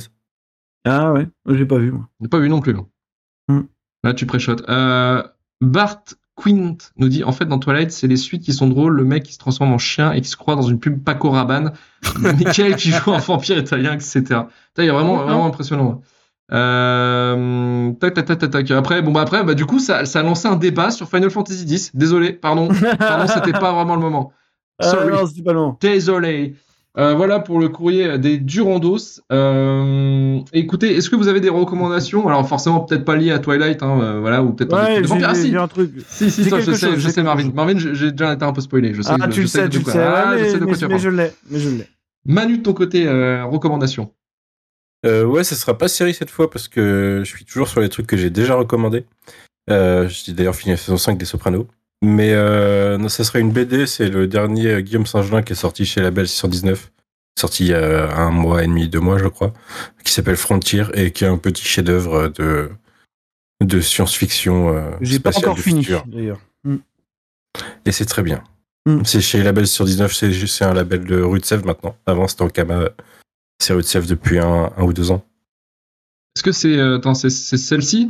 ah 0.85 1.11
ouais, 1.13 1.27
j'ai 1.49 1.65
pas 1.65 1.77
vu 1.77 1.91
moi. 1.91 2.07
N'a 2.19 2.29
pas 2.29 2.39
vu 2.39 2.49
non 2.49 2.59
plus. 2.61 2.73
Là, 2.73 2.81
Mm. 3.49 3.61
Là, 4.03 4.13
tu 4.13 4.25
préchotes. 4.27 4.63
Euh, 4.69 5.23
Bart 5.61 6.03
Quint 6.35 6.77
nous 6.97 7.09
dit 7.09 7.23
en 7.23 7.31
fait, 7.33 7.45
dans 7.45 7.57
Twilight, 7.59 7.91
c'est 7.91 8.07
les 8.07 8.15
suites 8.15 8.43
qui 8.43 8.53
sont 8.53 8.67
drôles. 8.67 8.95
Le 8.95 9.03
mec 9.03 9.23
qui 9.23 9.33
se 9.33 9.39
transforme 9.39 9.73
en 9.73 9.77
chien 9.79 10.13
et 10.13 10.21
qui 10.21 10.29
se 10.29 10.37
croit 10.37 10.55
dans 10.55 10.61
une 10.61 10.79
pub 10.79 11.03
Paco 11.03 11.31
Rabanne. 11.31 11.73
Michael 12.19 12.75
qui 12.77 12.91
joue 12.91 13.11
un 13.11 13.17
vampire 13.17 13.57
italien, 13.57 13.93
etc. 13.93 14.21
Il 14.77 14.85
y 14.85 14.89
a 14.89 14.93
vraiment, 14.93 15.17
vraiment 15.17 15.45
impressionnant. 15.47 16.01
Euh, 16.51 17.91
tac, 17.99 18.13
tac, 18.13 18.25
tac, 18.25 18.49
tac. 18.49 18.71
Après, 18.71 19.01
bon, 19.01 19.11
bah, 19.11 19.21
après, 19.21 19.43
bah, 19.43 19.53
du 19.53 19.65
coup, 19.65 19.79
ça, 19.79 20.05
ça 20.05 20.19
a 20.19 20.23
lancé 20.23 20.47
un 20.47 20.55
débat 20.55 20.91
sur 20.91 21.09
Final 21.09 21.29
Fantasy 21.29 21.65
X. 21.65 21.91
Désolé, 21.95 22.33
pardon. 22.33 22.67
Pardon, 22.99 23.25
c'était 23.27 23.51
pas 23.57 23.73
vraiment 23.73 23.95
le 23.95 24.01
moment. 24.01 24.31
Ah 24.81 24.89
Sorry. 24.91 25.09
non, 25.11 25.43
pas 25.43 25.53
long. 25.53 25.77
Désolé. 25.81 26.55
Euh, 26.97 27.13
voilà 27.13 27.39
pour 27.39 27.59
le 27.59 27.69
courrier 27.69 28.17
des 28.17 28.37
Durandos. 28.39 29.21
Euh, 29.31 30.39
écoutez, 30.53 30.95
est-ce 30.97 31.09
que 31.09 31.15
vous 31.15 31.27
avez 31.27 31.39
des 31.39 31.49
recommandations? 31.49 32.27
Alors 32.27 32.47
forcément 32.47 32.79
peut-être 32.79 33.05
pas 33.05 33.15
liées 33.15 33.31
à 33.31 33.39
Twilight, 33.39 33.83
hein, 33.83 33.99
euh, 34.01 34.19
voilà, 34.19 34.41
ou 34.41 34.53
peut-être 34.53 34.73
Ouais, 34.75 35.01
j'ai. 35.03 35.23
Ah, 35.23 35.35
si, 35.35 35.55
un 35.55 35.67
truc. 35.67 35.91
si, 36.09 36.31
si, 36.31 36.45
ça, 36.45 36.59
je 36.59 36.71
sais, 36.71 36.87
chose, 36.87 36.99
je 36.99 37.09
sais 37.09 37.21
Marvin. 37.21 37.43
chose. 37.43 37.53
Marvin, 37.53 37.77
j'ai 37.77 38.11
déjà 38.11 38.33
été 38.33 38.43
un 38.43 38.51
peu 38.53 38.61
spoilé. 38.61 38.93
Je 38.93 39.01
sais, 39.03 39.11
Ah, 39.13 39.25
je 39.27 39.31
tu 39.31 39.41
le 39.41 39.47
sais 39.47 39.61
sais, 39.63 39.69
tu 39.69 39.79
le 39.79 39.85
sais. 39.85 39.99
Ah, 40.01 40.31
ouais, 40.31 40.37
je 40.39 40.43
mais, 40.43 40.49
sais 40.49 40.59
de 40.59 40.65
quoi 40.65 40.71
mais- 40.73 40.77
tu 40.79 40.87
mais 40.87 40.99
je 40.99 41.09
l'ai, 41.09 41.31
mais 41.51 41.59
je 41.59 41.69
l'ai. 41.69 41.87
Manu 42.25 42.57
de 42.57 42.63
ton 42.63 42.73
côté, 42.73 43.07
euh, 43.07 43.45
recommandation. 43.45 44.11
Euh, 45.05 45.23
ouais, 45.23 45.43
ça 45.43 45.55
sera 45.55 45.77
pas 45.77 45.87
série 45.87 46.13
cette 46.13 46.29
fois 46.29 46.49
parce 46.49 46.67
que 46.67 47.21
je 47.23 47.29
suis 47.29 47.45
toujours 47.45 47.67
sur 47.67 47.79
les 47.81 47.89
trucs 47.89 48.07
que 48.07 48.17
j'ai 48.17 48.29
déjà 48.29 48.55
recommandés. 48.55 49.05
Euh, 49.69 50.09
j'ai 50.09 50.33
d'ailleurs 50.33 50.55
fini 50.55 50.71
la 50.71 50.77
saison 50.77 50.97
5 50.97 51.17
des 51.17 51.25
Sopranos. 51.25 51.67
Mais 52.03 52.31
euh, 52.33 52.97
non, 52.97 53.09
ça 53.09 53.23
sera 53.23 53.39
une 53.39 53.51
BD, 53.51 53.85
c'est 53.85 54.07
le 54.09 54.25
dernier 54.27 54.67
euh, 54.67 54.81
Guillaume 54.81 55.05
Saint-Gelin 55.05 55.41
qui 55.41 55.53
est 55.53 55.55
sorti 55.55 55.85
chez 55.85 56.01
Label 56.01 56.27
619. 56.27 56.91
Sorti 57.37 57.65
il 57.65 57.69
y 57.69 57.73
a 57.73 58.13
un 58.17 58.31
mois 58.31 58.63
et 58.63 58.67
demi, 58.67 58.87
deux 58.89 58.99
mois, 58.99 59.17
je 59.17 59.27
crois. 59.27 59.53
Qui 60.03 60.11
s'appelle 60.13 60.35
Frontier 60.37 60.83
et 60.93 61.11
qui 61.11 61.23
est 61.23 61.27
un 61.27 61.37
petit 61.37 61.63
chef-d'œuvre 61.63 62.27
de, 62.29 62.69
de 63.63 63.81
science-fiction. 63.81 64.75
euh, 64.75 64.91
J'ai 65.01 65.19
pas 65.19 65.37
encore 65.37 65.55
du 65.55 65.61
fini 65.61 65.83
futur. 65.83 66.03
d'ailleurs. 66.07 66.39
Hmm. 66.65 66.77
Et 67.85 67.91
c'est 67.91 68.05
très 68.05 68.23
bien. 68.23 68.43
Mm. 68.85 69.03
C'est 69.05 69.21
chez 69.21 69.43
Label 69.43 69.67
619, 69.67 70.13
c'est 70.13 70.33
c'est 70.47 70.65
un 70.65 70.73
label 70.73 71.03
de 71.05 71.21
Rue 71.21 71.39
de 71.39 71.45
Sèvres 71.45 71.65
maintenant. 71.65 71.95
Avant, 72.05 72.27
c'était 72.27 72.43
en 72.43 72.49
Kama. 72.49 72.89
C'est 73.61 73.81
Sèvres 73.83 74.07
depuis 74.07 74.39
un, 74.39 74.71
un 74.77 74.83
ou 74.83 74.93
deux 74.93 75.11
ans. 75.11 75.23
Est-ce 76.35 76.43
que 76.43 76.51
c'est 76.51 76.77
euh, 76.77 76.97
attends, 76.97 77.13
c'est 77.13 77.29
celle-ci? 77.29 78.09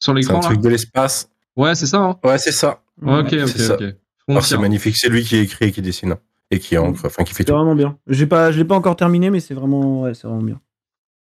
Sur 0.00 0.06
C'est 0.06 0.10
un 0.10 0.14
l'écran 0.14 0.34
là? 0.34 0.40
truc 0.40 0.60
de 0.60 0.68
l'espace. 0.68 1.30
Ouais, 1.56 1.74
c'est 1.74 1.86
ça. 1.86 1.98
Hein 1.98 2.18
Ouais, 2.24 2.38
c'est 2.38 2.52
ça. 2.52 2.82
ok, 3.02 3.08
ok, 3.32 3.48
c'est 3.48 3.58
ça. 3.58 3.74
ok. 3.74 3.80
Alors, 3.82 3.94
Frontier. 4.42 4.42
c'est 4.56 4.58
magnifique. 4.58 4.96
C'est 4.96 5.08
lui 5.08 5.22
qui 5.24 5.36
écrit 5.36 5.66
et 5.66 5.72
qui 5.72 5.82
dessine. 5.82 6.16
Et 6.50 6.58
qui 6.58 6.76
encre, 6.78 7.04
enfin, 7.06 7.24
qui 7.24 7.32
fait 7.34 7.38
C'est 7.42 7.44
tout. 7.46 7.52
vraiment 7.54 7.74
bien. 7.74 7.98
J'ai 8.06 8.26
pas, 8.26 8.50
je 8.52 8.58
l'ai 8.58 8.64
pas 8.64 8.74
encore 8.76 8.96
terminé, 8.96 9.30
mais 9.30 9.40
c'est 9.40 9.54
vraiment, 9.54 10.02
ouais, 10.02 10.14
c'est 10.14 10.26
vraiment 10.26 10.42
bien. 10.42 10.60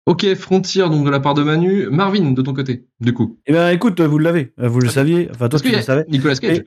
Ok, 0.06 0.34
Frontier, 0.36 0.82
donc 0.84 1.06
de 1.06 1.10
la 1.10 1.20
part 1.22 1.34
de 1.34 1.44
Manu. 1.44 1.88
Marvin, 1.90 2.32
de 2.32 2.42
ton 2.42 2.54
côté, 2.54 2.86
du 3.00 3.14
coup. 3.14 3.40
Eh 3.46 3.54
ben, 3.54 3.70
écoute, 3.70 4.02
vous 4.02 4.20
l'avez, 4.20 4.54
vous 4.58 4.80
le 4.82 4.90
saviez. 4.90 5.30
Enfin, 5.34 5.48
toi, 5.50 5.60
tu 5.60 5.72
le 5.72 5.82
savais. 5.82 6.06
Nicolas 6.10 6.36
Cage. 6.36 6.64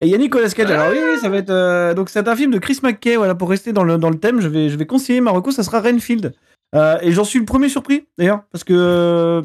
Et 0.00 0.06
il 0.06 0.10
y 0.10 0.14
a 0.14 0.18
Nicolas 0.18 0.48
Cage. 0.48 0.70
Alors 0.70 0.90
oui, 0.92 0.98
oui, 1.12 1.18
ça 1.20 1.28
va 1.28 1.38
être. 1.38 1.50
euh, 1.50 1.92
donc 1.94 2.08
c'est 2.08 2.28
un 2.28 2.36
film 2.36 2.52
de 2.52 2.58
Chris 2.58 2.78
McKay. 2.82 3.16
Voilà, 3.16 3.34
pour 3.34 3.50
rester 3.50 3.72
dans 3.72 3.82
le, 3.84 3.98
dans 3.98 4.10
le 4.10 4.18
thème, 4.18 4.40
je 4.40 4.48
vais, 4.48 4.68
je 4.68 4.76
vais 4.76 4.86
conseiller 4.86 5.20
Marocco. 5.20 5.50
Ça 5.50 5.62
sera 5.62 5.80
Renfield. 5.80 6.34
Euh, 6.74 6.98
et 7.02 7.12
j'en 7.12 7.24
suis 7.24 7.38
le 7.38 7.44
premier 7.46 7.68
surpris 7.70 8.06
d'ailleurs, 8.18 8.42
parce 8.52 8.62
que 8.62 8.74
euh, 8.74 9.40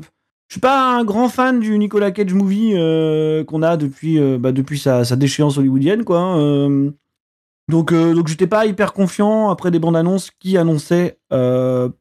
je 0.49 0.53
suis 0.55 0.59
pas 0.59 0.91
un 0.97 1.05
grand 1.05 1.29
fan 1.29 1.59
du 1.61 1.77
Nicolas 1.79 2.11
Cage 2.11 2.33
movie 2.33 2.73
euh, 2.75 3.43
qu'on 3.45 3.63
a 3.63 3.77
depuis, 3.77 4.19
bah, 4.37 4.51
depuis 4.51 4.77
sa, 4.77 5.05
sa 5.05 5.15
déchéance 5.15 5.57
hollywoodienne, 5.57 6.03
quoi. 6.03 6.19
hein, 6.19 6.91
donc, 7.71 7.93
donc 7.93 8.27
j'étais 8.27 8.45
pas 8.45 8.65
hyper 8.65 8.91
confiant 8.91 9.49
après 9.49 9.71
des 9.71 9.79
bandes 9.79 9.95
annonces 9.95 10.31
qui 10.37 10.57
annonçaient 10.57 11.17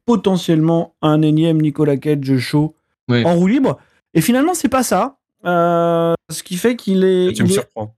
potentiellement 0.05 0.93
un 1.01 1.21
énième 1.21 1.61
Nicolas 1.61 1.97
Cage 1.97 2.37
show 2.37 2.75
en 3.09 3.35
roue 3.35 3.47
libre. 3.47 3.79
Et 4.13 4.21
finalement, 4.21 4.53
c'est 4.53 4.69
pas 4.69 4.83
ça. 4.83 5.17
Ce 5.45 6.43
qui 6.43 6.57
fait 6.57 6.75
qu'il 6.75 7.03
est, 7.05 7.33
Tu 7.33 7.43
me 7.43 7.47
surprends. 7.47 7.95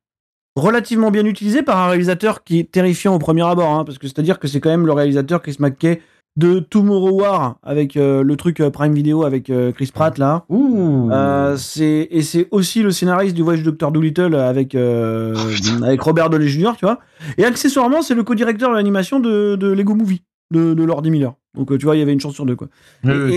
Relativement 0.55 1.11
bien 1.11 1.25
utilisé 1.25 1.61
par 1.63 1.77
un 1.79 1.87
réalisateur 1.87 2.43
qui 2.43 2.59
est 2.59 2.71
terrifiant 2.71 3.13
au 3.15 3.19
premier 3.19 3.43
abord, 3.43 3.71
hein, 3.71 3.83
parce 3.85 3.97
que 3.97 4.07
c'est-à-dire 4.07 4.39
que 4.39 4.47
c'est 4.47 4.59
quand 4.59 4.69
même 4.69 4.85
le 4.85 4.93
réalisateur 4.93 5.41
Chris 5.41 5.57
McKay 5.59 6.01
de 6.37 6.59
Tomorrow 6.59 7.11
War 7.21 7.55
avec 7.63 7.95
euh, 7.95 8.21
le 8.21 8.35
truc 8.35 8.59
euh, 8.59 8.69
Prime 8.69 8.93
Video 8.93 9.23
avec 9.23 9.49
euh, 9.49 9.71
Chris 9.71 9.91
Pratt 9.93 10.17
là. 10.17 10.43
Ouh. 10.49 11.09
Euh, 11.11 11.55
c'est 11.55 12.09
et 12.11 12.21
c'est 12.23 12.47
aussi 12.51 12.81
le 12.83 12.91
scénariste 12.91 13.35
du 13.35 13.41
Voyage 13.41 13.61
du 13.63 13.65
Docteur 13.69 13.91
Dolittle 13.93 14.35
avec 14.35 14.75
euh, 14.75 15.33
avec 15.81 16.01
Robert 16.01 16.29
Downey 16.29 16.47
Jr. 16.47 16.71
Tu 16.77 16.83
vois. 16.85 16.99
Et 17.37 17.45
accessoirement, 17.45 18.01
c'est 18.01 18.15
le 18.15 18.23
co-directeur 18.23 18.69
de 18.69 18.75
l'animation 18.75 19.21
de, 19.21 19.55
de 19.55 19.67
Lego 19.67 19.95
Movie 19.95 20.23
de, 20.51 20.73
de 20.73 20.83
Lord 20.83 21.03
Miller. 21.03 21.33
Donc 21.57 21.77
tu 21.77 21.85
vois, 21.85 21.95
il 21.95 21.99
y 21.99 22.01
avait 22.01 22.11
une 22.13 22.19
chance 22.19 22.33
sur 22.33 22.45
deux 22.45 22.57
quoi. 22.57 22.67
Oui, 23.05 23.11
Et, 23.11 23.15
oui. 23.17 23.33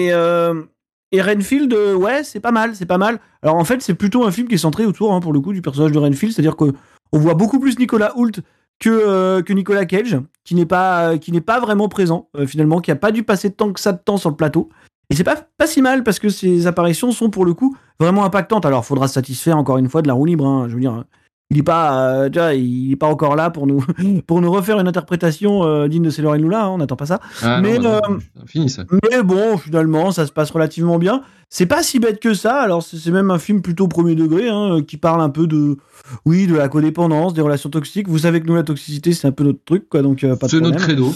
et, 1.12 1.16
et 1.18 1.22
Renfield, 1.22 1.72
ouais, 1.72 2.24
c'est 2.24 2.40
pas 2.40 2.50
mal, 2.50 2.74
c'est 2.74 2.84
pas 2.84 2.98
mal. 2.98 3.20
Alors 3.42 3.54
en 3.56 3.64
fait, 3.64 3.80
c'est 3.80 3.94
plutôt 3.94 4.24
un 4.24 4.32
film 4.32 4.48
qui 4.48 4.56
est 4.56 4.58
centré 4.58 4.84
autour, 4.84 5.12
hein, 5.14 5.20
pour 5.20 5.32
le 5.32 5.38
coup, 5.40 5.52
du 5.52 5.62
personnage 5.62 5.92
de 5.92 5.98
Renfield, 5.98 6.34
c'est-à-dire 6.34 6.56
que 6.56 6.72
on 7.12 7.18
voit 7.18 7.34
beaucoup 7.34 7.58
plus 7.58 7.78
Nicolas 7.78 8.16
Hoult 8.16 8.42
que, 8.78 8.90
euh, 8.90 9.42
Nicolas 9.48 9.86
Cage, 9.86 10.18
qui 10.44 10.54
n'est 10.54 10.66
pas, 10.66 11.18
qui 11.18 11.32
n'est 11.32 11.40
pas 11.40 11.60
vraiment 11.60 11.88
présent, 11.88 12.28
euh, 12.36 12.46
finalement, 12.46 12.80
qui 12.80 12.90
a 12.90 12.96
pas 12.96 13.12
dû 13.12 13.22
passer 13.22 13.50
tant 13.50 13.72
que 13.72 13.80
ça 13.80 13.92
de 13.92 13.98
temps 13.98 14.16
sur 14.16 14.30
le 14.30 14.36
plateau. 14.36 14.68
Et 15.10 15.16
c'est 15.16 15.24
pas, 15.24 15.36
pas 15.56 15.66
si 15.66 15.82
mal, 15.82 16.04
parce 16.04 16.18
que 16.18 16.28
ses 16.28 16.66
apparitions 16.66 17.12
sont, 17.12 17.30
pour 17.30 17.44
le 17.44 17.54
coup, 17.54 17.76
vraiment 17.98 18.24
impactantes. 18.24 18.66
Alors, 18.66 18.84
faudra 18.84 19.08
se 19.08 19.14
satisfaire, 19.14 19.56
encore 19.56 19.78
une 19.78 19.88
fois, 19.88 20.02
de 20.02 20.08
la 20.08 20.14
roue 20.14 20.26
libre, 20.26 20.46
hein, 20.46 20.66
je 20.68 20.74
veux 20.74 20.80
dire. 20.80 21.04
Il 21.50 21.56
n'est 21.56 21.62
pas, 21.62 22.10
euh, 22.12 22.28
tu 22.28 22.38
vois, 22.38 22.52
il 22.52 22.92
est 22.92 22.96
pas 22.96 23.06
encore 23.06 23.34
là 23.34 23.48
pour 23.48 23.66
nous, 23.66 23.82
pour 24.26 24.40
nous 24.42 24.50
refaire 24.50 24.78
une 24.78 24.88
interprétation 24.88 25.64
euh, 25.64 25.88
digne 25.88 26.02
de 26.02 26.10
Sailor 26.10 26.34
Lula, 26.34 26.64
hein, 26.64 26.68
on 26.68 26.78
n'attend 26.78 26.96
pas 26.96 27.06
ça. 27.06 27.20
Ah, 27.42 27.60
mais, 27.62 27.78
non, 27.78 28.00
bah, 28.00 28.10
euh, 28.10 28.46
fini 28.46 28.68
ça. 28.68 28.84
Mais 29.10 29.22
bon, 29.22 29.56
finalement, 29.56 30.10
ça 30.10 30.26
se 30.26 30.32
passe 30.32 30.50
relativement 30.50 30.98
bien. 30.98 31.22
C'est 31.48 31.64
pas 31.64 31.82
si 31.82 31.98
bête 31.98 32.20
que 32.20 32.34
ça. 32.34 32.60
Alors, 32.60 32.82
c'est 32.82 33.10
même 33.10 33.30
un 33.30 33.38
film 33.38 33.62
plutôt 33.62 33.88
premier 33.88 34.14
degré, 34.14 34.50
hein, 34.50 34.76
euh, 34.76 34.82
qui 34.82 34.98
parle 34.98 35.22
un 35.22 35.30
peu 35.30 35.46
de, 35.46 35.78
oui, 36.26 36.46
de 36.46 36.54
la 36.54 36.68
codépendance, 36.68 37.32
des 37.32 37.40
relations 37.40 37.70
toxiques. 37.70 38.08
Vous 38.08 38.18
savez 38.18 38.42
que 38.42 38.46
nous, 38.46 38.54
la 38.54 38.62
toxicité, 38.62 39.14
c'est 39.14 39.26
un 39.26 39.32
peu 39.32 39.44
notre 39.44 39.64
truc, 39.64 39.88
quoi. 39.88 40.02
Donc, 40.02 40.24
euh, 40.24 40.36
pas 40.36 40.48
C'est 40.48 40.60
notre 40.60 40.78
credo. 40.78 41.14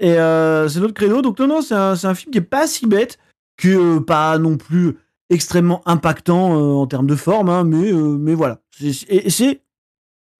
Et 0.00 0.12
euh, 0.18 0.66
c'est 0.68 0.80
notre 0.80 0.94
credo. 0.94 1.20
Donc, 1.20 1.38
non, 1.38 1.46
non, 1.46 1.60
c'est 1.60 1.74
un, 1.74 1.92
un 2.02 2.14
film 2.14 2.32
qui 2.32 2.38
est 2.38 2.40
pas 2.40 2.66
si 2.66 2.86
bête, 2.86 3.18
que 3.56 3.98
euh, 3.98 4.00
pas 4.00 4.38
non 4.38 4.56
plus 4.56 4.96
extrêmement 5.30 5.82
impactant 5.86 6.54
euh, 6.56 6.74
en 6.74 6.86
termes 6.86 7.06
de 7.06 7.16
forme, 7.16 7.48
hein, 7.48 7.64
mais, 7.64 7.92
euh, 7.92 8.16
mais 8.18 8.34
voilà. 8.34 8.60
Et 8.80 8.92
et 9.08 9.30
c'est, 9.30 9.60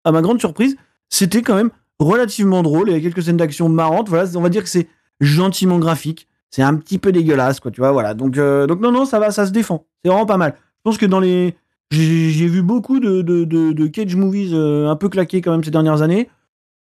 à 0.05 0.13
ma 0.13 0.23
grande 0.23 0.41
surprise, 0.41 0.77
c'était 1.09 1.43
quand 1.43 1.55
même 1.57 1.71
relativement 1.99 2.63
drôle. 2.63 2.89
Il 2.91 2.93
y 2.95 2.97
a 2.97 3.01
quelques 3.01 3.23
scènes 3.23 3.37
d'action 3.37 3.69
marrantes. 3.69 4.09
Voilà, 4.09 4.29
on 4.37 4.41
va 4.41 4.49
dire 4.49 4.63
que 4.63 4.69
c'est 4.69 4.89
gentiment 5.21 5.79
graphique. 5.79 6.29
c'est 6.51 6.63
un 6.63 6.75
petit 6.77 6.99
peu 6.99 7.11
dégueulasse, 7.11 7.59
quoi, 7.61 7.71
tu 7.71 7.81
vois, 7.81 7.91
voilà. 7.93 8.15
Donc, 8.15 8.39
euh, 8.39 8.67
donc 8.67 8.81
non, 8.81 8.93
non, 8.93 9.05
ça 9.05 9.19
va, 9.19 9.31
ça 9.33 9.45
se 9.47 9.51
défend. 9.51 9.87
C'est 10.05 10.11
vraiment 10.11 10.27
pas 10.27 10.37
mal. 10.37 10.55
Je 10.57 10.81
pense 10.85 10.99
que 10.99 11.07
dans 11.07 11.21
les. 11.21 11.57
J'ai 11.91 12.47
vu 12.49 12.63
beaucoup 12.63 12.99
de, 13.01 13.23
de, 13.23 13.45
de, 13.45 13.73
de 13.73 13.87
Cage 13.87 14.17
movies 14.17 14.53
euh, 14.55 14.89
un 14.89 14.97
peu 14.97 15.09
claqués 15.09 15.41
quand 15.41 15.53
même 15.53 15.63
ces 15.65 15.71
dernières 15.71 16.03
années. 16.03 16.29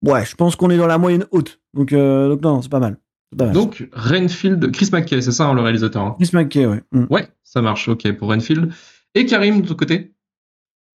Ouais, 0.05 0.25
je 0.25 0.35
pense 0.35 0.57
qu'on 0.57 0.71
est 0.71 0.77
dans 0.77 0.87
la 0.87 0.99
moyenne 0.99 1.25
haute. 1.31 1.61
Donc, 1.75 1.93
euh, 1.93 2.29
donc 2.29 2.43
non, 2.43 2.55
non, 2.55 2.63
c'est 2.63 2.71
pas 2.71 2.79
mal. 2.81 2.99
C'est 3.33 3.39
pas 3.39 3.47
mal. 3.47 3.55
Donc, 3.55 3.89
Renfield, 3.93 4.71
Chris 4.73 4.91
McKay, 4.93 5.21
c'est 5.23 5.33
ça 5.33 5.47
hein, 5.47 5.55
le 5.55 5.63
réalisateur. 5.63 6.03
hein 6.03 6.17
Chris 6.19 6.31
McKay, 6.35 6.67
ouais. 6.67 6.83
Mm. 6.93 7.05
Ouais, 7.11 7.29
ça 7.43 7.63
marche, 7.63 7.89
ok, 7.89 8.11
pour 8.13 8.29
Renfield. 8.29 8.71
Et 9.15 9.25
Karim, 9.27 9.63
de 9.63 9.69
ton 9.69 9.75
côté? 9.75 10.13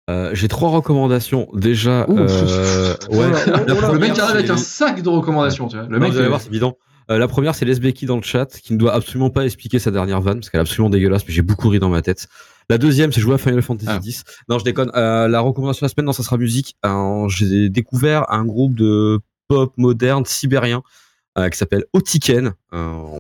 Euh, 0.09 0.31
J'ai 0.33 0.47
trois 0.47 0.69
recommandations. 0.69 1.47
Déjà, 1.53 2.05
Ouh. 2.09 2.17
euh, 2.19 2.95
ouais. 3.09 3.27
Le 3.67 3.75
première, 3.75 3.99
mec 3.99 4.19
arrive 4.19 4.35
avec 4.37 4.49
un 4.49 4.57
sac 4.57 5.01
de 5.01 5.09
recommandations, 5.09 5.67
tu 5.67 5.77
vois. 5.77 5.85
Le 5.87 5.97
Non, 5.97 5.99
mec, 5.99 6.11
vous 6.11 6.17
allez 6.17 6.25
euh, 6.25 6.29
voir, 6.29 6.41
c'est 6.41 6.49
évident. 6.49 6.77
Euh, 7.11 7.17
la 7.17 7.27
première, 7.27 7.55
c'est 7.55 7.65
Lesbeki 7.65 8.05
dans 8.05 8.15
le 8.17 8.21
chat, 8.21 8.45
qui 8.61 8.73
ne 8.73 8.77
doit 8.77 8.93
absolument 8.93 9.29
pas 9.29 9.45
expliquer 9.45 9.79
sa 9.79 9.91
dernière 9.91 10.21
vanne, 10.21 10.39
parce 10.39 10.49
qu'elle 10.49 10.59
est 10.59 10.61
absolument 10.61 10.89
dégueulasse, 10.89 11.23
mais 11.27 11.33
j'ai 11.33 11.41
beaucoup 11.41 11.69
ri 11.69 11.79
dans 11.79 11.89
ma 11.89 12.01
tête. 12.01 12.27
La 12.69 12.77
deuxième, 12.77 13.11
c'est 13.11 13.21
jouer 13.21 13.35
à 13.35 13.37
Final 13.37 13.61
Fantasy 13.61 13.87
Ah. 13.89 13.99
X. 14.03 14.23
Non, 14.49 14.57
je 14.59 14.63
déconne. 14.63 14.89
La 14.93 15.39
recommandation 15.41 15.85
de 15.85 15.89
la 15.89 15.93
semaine, 15.93 16.05
non, 16.05 16.13
ça 16.13 16.23
sera 16.23 16.37
musique. 16.37 16.75
J'ai 17.29 17.69
découvert 17.69 18.29
un 18.31 18.45
groupe 18.45 18.75
de 18.75 19.19
pop 19.49 19.73
moderne 19.77 20.23
sibérien 20.25 20.81
qui 21.51 21.57
s'appelle 21.57 21.83
Otiken. 21.93 22.53
Euh, 22.73 23.19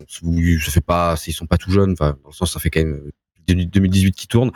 ça 0.63 0.71
fait 0.71 0.81
pas, 0.81 1.15
ils 1.27 1.33
sont 1.33 1.45
pas 1.47 1.57
tout 1.57 1.71
jeunes, 1.71 1.91
enfin, 1.93 2.15
dans 2.23 2.29
le 2.29 2.33
sens, 2.35 2.53
ça 2.53 2.59
fait 2.59 2.69
quand 2.69 2.79
même 2.81 3.01
2018 3.47 4.13
qui 4.13 4.27
tourne. 4.27 4.51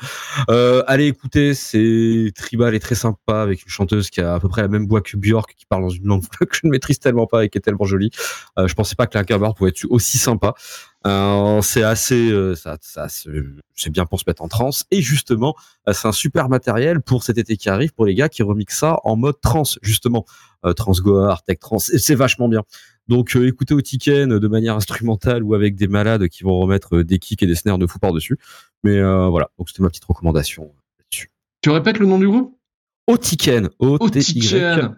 Euh, 0.49 0.83
allez 0.87 1.07
écouter, 1.07 1.53
c'est 1.53 2.31
tribal 2.35 2.75
et 2.75 2.79
très 2.79 2.95
sympa 2.95 3.41
avec 3.41 3.63
une 3.63 3.69
chanteuse 3.69 4.09
qui 4.09 4.21
a 4.21 4.35
à 4.35 4.39
peu 4.39 4.49
près 4.49 4.61
la 4.61 4.67
même 4.67 4.87
voix 4.87 5.01
que 5.01 5.17
Björk, 5.17 5.53
qui 5.55 5.65
parle 5.65 5.83
dans 5.83 5.89
une 5.89 6.05
langue 6.05 6.23
que 6.39 6.55
je 6.55 6.61
ne 6.63 6.71
maîtrise 6.71 6.99
tellement 6.99 7.27
pas 7.27 7.45
et 7.45 7.49
qui 7.49 7.57
est 7.57 7.61
tellement 7.61 7.85
jolie. 7.85 8.11
Euh, 8.57 8.67
je 8.67 8.73
pensais 8.73 8.95
pas 8.95 9.07
que 9.07 9.17
la 9.17 9.25
Gerber 9.25 9.49
pouvait 9.55 9.69
être 9.69 9.85
aussi 9.89 10.17
sympa. 10.17 10.53
Euh, 11.05 11.61
c'est 11.61 11.83
assez, 11.83 12.31
euh, 12.31 12.55
ça, 12.55 12.77
ça, 12.81 13.07
c'est 13.07 13.89
bien 13.89 14.05
pour 14.05 14.19
se 14.19 14.25
mettre 14.27 14.41
en 14.41 14.47
transe. 14.47 14.85
Et 14.91 15.01
justement, 15.01 15.55
euh, 15.87 15.93
c'est 15.93 16.07
un 16.07 16.11
super 16.11 16.49
matériel 16.49 17.01
pour 17.01 17.23
cet 17.23 17.37
été 17.37 17.55
qui 17.55 17.69
arrive 17.69 17.93
pour 17.93 18.05
les 18.05 18.15
gars 18.15 18.29
qui 18.29 18.43
remixent 18.43 18.79
ça 18.79 18.99
en 19.03 19.15
mode 19.15 19.39
trans, 19.41 19.63
justement. 19.81 20.25
Euh, 20.67 20.73
trans 20.73 20.93
Goar, 20.93 21.43
tech 21.43 21.59
trans, 21.59 21.79
c'est 21.79 22.15
vachement 22.15 22.47
bien. 22.47 22.63
Donc 23.07 23.35
euh, 23.35 23.47
écoutez 23.47 23.73
au 23.73 23.81
Tiken 23.81 24.37
de 24.37 24.47
manière 24.47 24.75
instrumentale 24.75 25.43
ou 25.43 25.53
avec 25.53 25.75
des 25.75 25.87
malades 25.87 26.27
qui 26.27 26.43
vont 26.43 26.59
remettre 26.59 26.97
euh, 26.97 27.03
des 27.03 27.19
kicks 27.19 27.41
et 27.43 27.47
des 27.47 27.55
snares 27.55 27.77
de 27.77 27.87
fou 27.87 27.99
par-dessus. 27.99 28.37
Mais 28.83 29.01
voilà, 29.01 29.49
donc 29.57 29.69
c'était 29.69 29.81
ma 29.81 29.89
petite 29.89 30.05
recommandation 30.05 30.71
là-dessus. 30.99 31.31
tu 31.61 31.71
répètes 31.71 31.97
le 31.97 32.05
nom 32.05 32.19
du 32.19 32.27
groupe? 32.27 32.55
Otiken. 33.07 33.69
O-T-Y-K-E-N. 33.79 34.91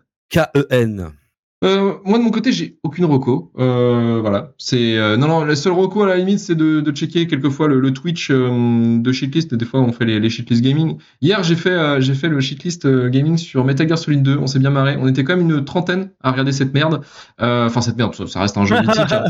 Euh, 1.62 1.96
moi 2.06 2.18
de 2.18 2.24
mon 2.24 2.32
côté, 2.32 2.54
j'ai 2.54 2.78
aucune 2.84 3.04
reco. 3.04 3.52
Euh, 3.60 4.20
voilà, 4.22 4.54
c'est 4.58 4.98
euh, 4.98 5.18
non 5.18 5.28
non. 5.28 5.44
La 5.44 5.58
seule 5.58 5.74
reco 5.74 6.04
à 6.04 6.08
la 6.08 6.16
limite, 6.16 6.40
c'est 6.40 6.56
de, 6.56 6.80
de 6.80 6.92
checker 6.94 7.28
quelquefois 7.28 7.68
le, 7.68 7.82
le 7.82 7.92
Twitch 7.92 8.32
euh, 8.32 8.98
de 8.98 9.12
shitlist. 9.12 9.54
Des 9.54 9.66
fois, 9.66 9.82
on 9.82 9.92
fait 9.92 10.06
les, 10.06 10.22
les 10.22 10.30
shitlist 10.30 10.64
gaming. 10.64 10.98
Hier, 11.22 11.44
j'ai 11.44 11.58
fait 11.58 11.72
euh, 11.72 12.00
j'ai 12.00 12.14
fait 12.14 12.30
le 12.30 12.40
shitlist 12.40 12.86
euh, 12.86 13.10
gaming 13.10 13.36
sur 13.36 13.66
Metal 13.66 13.86
Gear 13.90 13.98
Solid 13.98 14.24
2. 14.24 14.38
On 14.38 14.48
s'est 14.48 14.60
bien 14.60 14.70
marré. 14.70 14.96
On 14.98 15.08
était 15.10 15.26
quand 15.26 15.36
même 15.36 15.50
une 15.50 15.66
trentaine 15.66 16.12
à 16.24 16.32
regarder 16.32 16.54
cette 16.54 16.74
merde. 16.74 17.02
Euh, 17.42 17.66
Enfin 17.66 17.82
cette 17.82 17.98
merde, 17.98 18.16
ça, 18.16 18.26
ça 18.28 18.40
reste 18.40 18.58
un 18.58 18.66
jeu 18.66 18.80
mythique. 18.80 19.12
hein. 19.12 19.24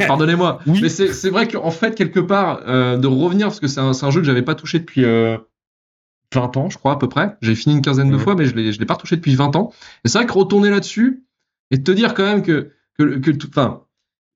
Pardonnez-moi. 0.06 0.60
Oui. 0.68 0.78
Mais 0.82 0.88
c'est 0.88 1.12
c'est 1.12 1.30
vrai 1.30 1.48
qu'en 1.48 1.72
fait 1.72 1.96
quelque 1.96 2.20
part 2.20 2.60
euh, 2.68 2.96
de 2.96 3.08
revenir 3.08 3.48
parce 3.48 3.58
que 3.58 3.66
c'est 3.66 3.80
un, 3.80 3.92
c'est 3.92 4.06
un 4.06 4.10
jeu 4.12 4.20
que 4.20 4.26
j'avais 4.26 4.42
pas 4.42 4.54
touché 4.54 4.78
depuis. 4.78 5.04
Euh, 5.04 5.36
20 6.34 6.56
ans, 6.56 6.68
je 6.68 6.76
crois, 6.76 6.92
à 6.92 6.96
peu 6.96 7.08
près. 7.08 7.36
J'ai 7.40 7.54
fini 7.54 7.76
une 7.76 7.82
quinzaine 7.82 8.10
de 8.10 8.14
Mhm. 8.16 8.20
fois, 8.20 8.34
mais 8.34 8.46
je 8.46 8.54
l'ai, 8.56 8.72
je 8.72 8.80
l'ai 8.80 8.84
pas 8.84 8.94
retouché 8.94 9.14
depuis 9.16 9.36
20 9.36 9.54
ans. 9.54 9.72
Et 10.04 10.08
c'est 10.08 10.18
vrai 10.18 10.26
que 10.26 10.32
retourner 10.32 10.70
là-dessus, 10.70 11.22
et 11.70 11.78
de 11.78 11.82
te 11.82 11.90
dire 11.92 12.14
quand 12.14 12.24
même 12.24 12.42
que, 12.42 12.70
que, 12.98 13.18
que 13.18 13.30
tout, 13.30 13.48
enfin, 13.48 13.82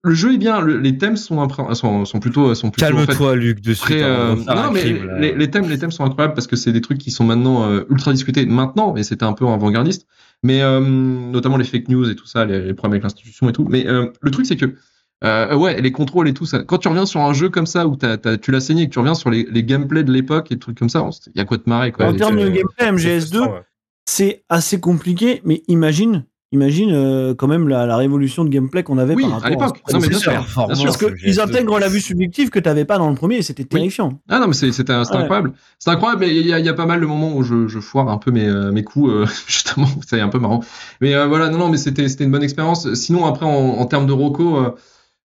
le 0.02 0.14
jeu 0.14 0.32
est 0.34 0.38
bien, 0.38 0.60
le- 0.60 0.78
les 0.78 0.96
thèmes 0.99 1.16
sont, 1.16 1.46
sont, 1.75 2.04
sont 2.06 2.20
plutôt, 2.20 2.54
sont 2.54 2.70
plutôt, 2.70 2.87
en 2.94 2.99
fait, 3.00 3.06
Calme-toi, 3.06 3.37
Luc, 3.37 3.60
dessus. 3.60 3.80
très, 3.80 4.02
euh, 4.02 4.34
non, 4.34 4.70
mais 4.72 4.84
les, 5.18 5.34
les 5.34 5.50
thèmes, 5.50 5.68
les 5.68 5.78
thèmes 5.78 5.90
sont 5.90 6.04
incroyables 6.04 6.34
parce 6.34 6.46
que 6.46 6.56
c'est 6.56 6.72
des 6.72 6.80
trucs 6.80 6.99
qui 6.99 7.10
sont 7.10 7.25
maintenant 7.25 7.68
euh, 7.70 7.84
ultra 7.90 8.12
discutés 8.12 8.46
maintenant, 8.46 8.96
et 8.96 9.02
c'était 9.02 9.25
un 9.25 9.34
peu 9.34 9.46
avant-gardiste. 9.46 10.06
Mais 10.42 10.62
euh, 10.62 10.80
notamment 10.80 11.58
les 11.58 11.64
fake 11.64 11.88
news 11.88 12.08
et 12.08 12.14
tout 12.16 12.26
ça, 12.26 12.46
les, 12.46 12.62
les 12.62 12.72
problèmes 12.72 12.94
avec 12.94 13.02
l'institution 13.02 13.50
et 13.50 13.52
tout. 13.52 13.66
Mais 13.68 13.87
euh, 13.87 14.06
le 14.22 14.30
truc 14.30 14.46
c'est 14.46 14.56
que 14.56 14.75
euh, 15.22 15.54
ouais, 15.54 15.78
les 15.82 15.92
contrôles 15.92 16.28
et 16.28 16.32
tout 16.32 16.46
ça. 16.46 16.60
Quand 16.64 16.78
tu 16.78 16.88
reviens 16.88 17.04
sur 17.04 17.20
un 17.20 17.34
jeu 17.34 17.50
comme 17.50 17.66
ça 17.66 17.87
où 17.87 17.94
tu 18.40 18.50
l'as 18.50 18.60
saigné 18.60 18.84
et 18.84 18.87
que 18.88 18.92
tu 18.94 18.99
reviens 19.00 19.12
sur 19.12 19.28
les, 19.28 19.46
les 19.50 19.62
gameplays 19.64 20.02
de 20.02 20.10
l'époque 20.10 20.50
et 20.50 20.58
trucs 20.58 20.78
comme 20.78 20.88
ça, 20.88 21.06
il 21.26 21.37
y 21.38 21.40
a 21.42 21.44
quoi 21.44 21.58
de 21.58 21.64
marrer 21.66 21.92
quoi. 21.92 22.06
En 22.06 22.14
termes 22.16 22.37
de 22.37 22.46
euh, 22.46 22.50
gameplay, 22.50 22.90
MGS2, 22.90 23.38
Ouais. 23.40 23.60
c'est 24.06 24.44
assez 24.49 24.80
compliqué, 24.80 25.42
mais 25.44 25.62
imagine, 25.68 26.25
imagine 26.52 26.90
euh, 26.92 27.35
quand 27.35 27.47
même 27.47 27.69
la, 27.69 27.87
la 27.87 27.97
révolution 27.97 28.45
de 28.45 28.49
gameplay 28.50 28.83
qu'on 28.83 28.99
avait 28.99 29.14
Oui, 29.14 29.23
par 29.23 29.33
rapport 29.40 29.47
à 29.47 29.50
l'époque. 29.50 29.76
ce 29.87 29.92
Non, 29.95 30.00
mais 30.00 30.09
bien 30.09 30.19
prédécesseur. 30.19 30.49
sûr. 30.49 30.66
Bien 30.66 30.75
sûr. 30.75 30.85
Parce 30.87 30.97
qu'ils 31.23 31.40
intègrent 31.40 31.78
la 31.78 31.88
vue 31.88 32.00
subjective 32.00 32.50
que 32.50 32.59
t'avais 32.59 32.85
pas 32.85 32.99
dans 32.99 33.09
le 33.09 33.14
premier 33.14 33.37
et 33.37 33.42
c'était 33.42 33.64
terrifiant. 33.64 34.21
Ah 34.28 34.38
non, 34.40 34.49
mais 34.49 34.52
c'est- 34.54 34.73
c'était 34.73 34.92
Ouais. 34.92 35.04
incroyable. 35.12 35.52
C'est 35.78 35.90
incroyable, 35.90 36.23
mais 36.26 36.37
il 36.37 36.47
y, 36.47 36.52
a- 36.52 36.59
il 36.59 36.66
y 36.66 36.69
a 36.69 36.75
pas 36.75 36.87
mal 36.87 37.00
de 37.00 37.07
moments 37.07 37.35
où 37.37 37.42
je, 37.42 37.69
je 37.69 37.78
foire 37.78 38.09
un 38.09 38.19
peu 38.19 38.30
mes, 38.33 38.47
euh, 38.49 38.73
mes 38.73 38.83
coups, 38.83 39.11
euh, 39.12 39.26
justement, 39.47 39.87
c'est 40.07 40.21
un 40.21 40.28
peu 40.28 40.38
marrant. 40.40 40.61
Mais 41.00 41.14
euh, 41.14 41.26
voilà, 41.26 41.50
non, 41.50 41.59
non, 41.59 41.69
mais 41.69 41.76
c'était 41.76 42.04
une 42.04 42.30
bonne 42.33 42.42
expérience. 42.42 42.92
Sinon, 42.95 43.26
après, 43.26 43.47
en, 43.47 43.50
en 43.78 43.87
termes 43.87 44.07
de 44.07 44.12
Rocco, 44.12 44.57
euh, 44.57 44.71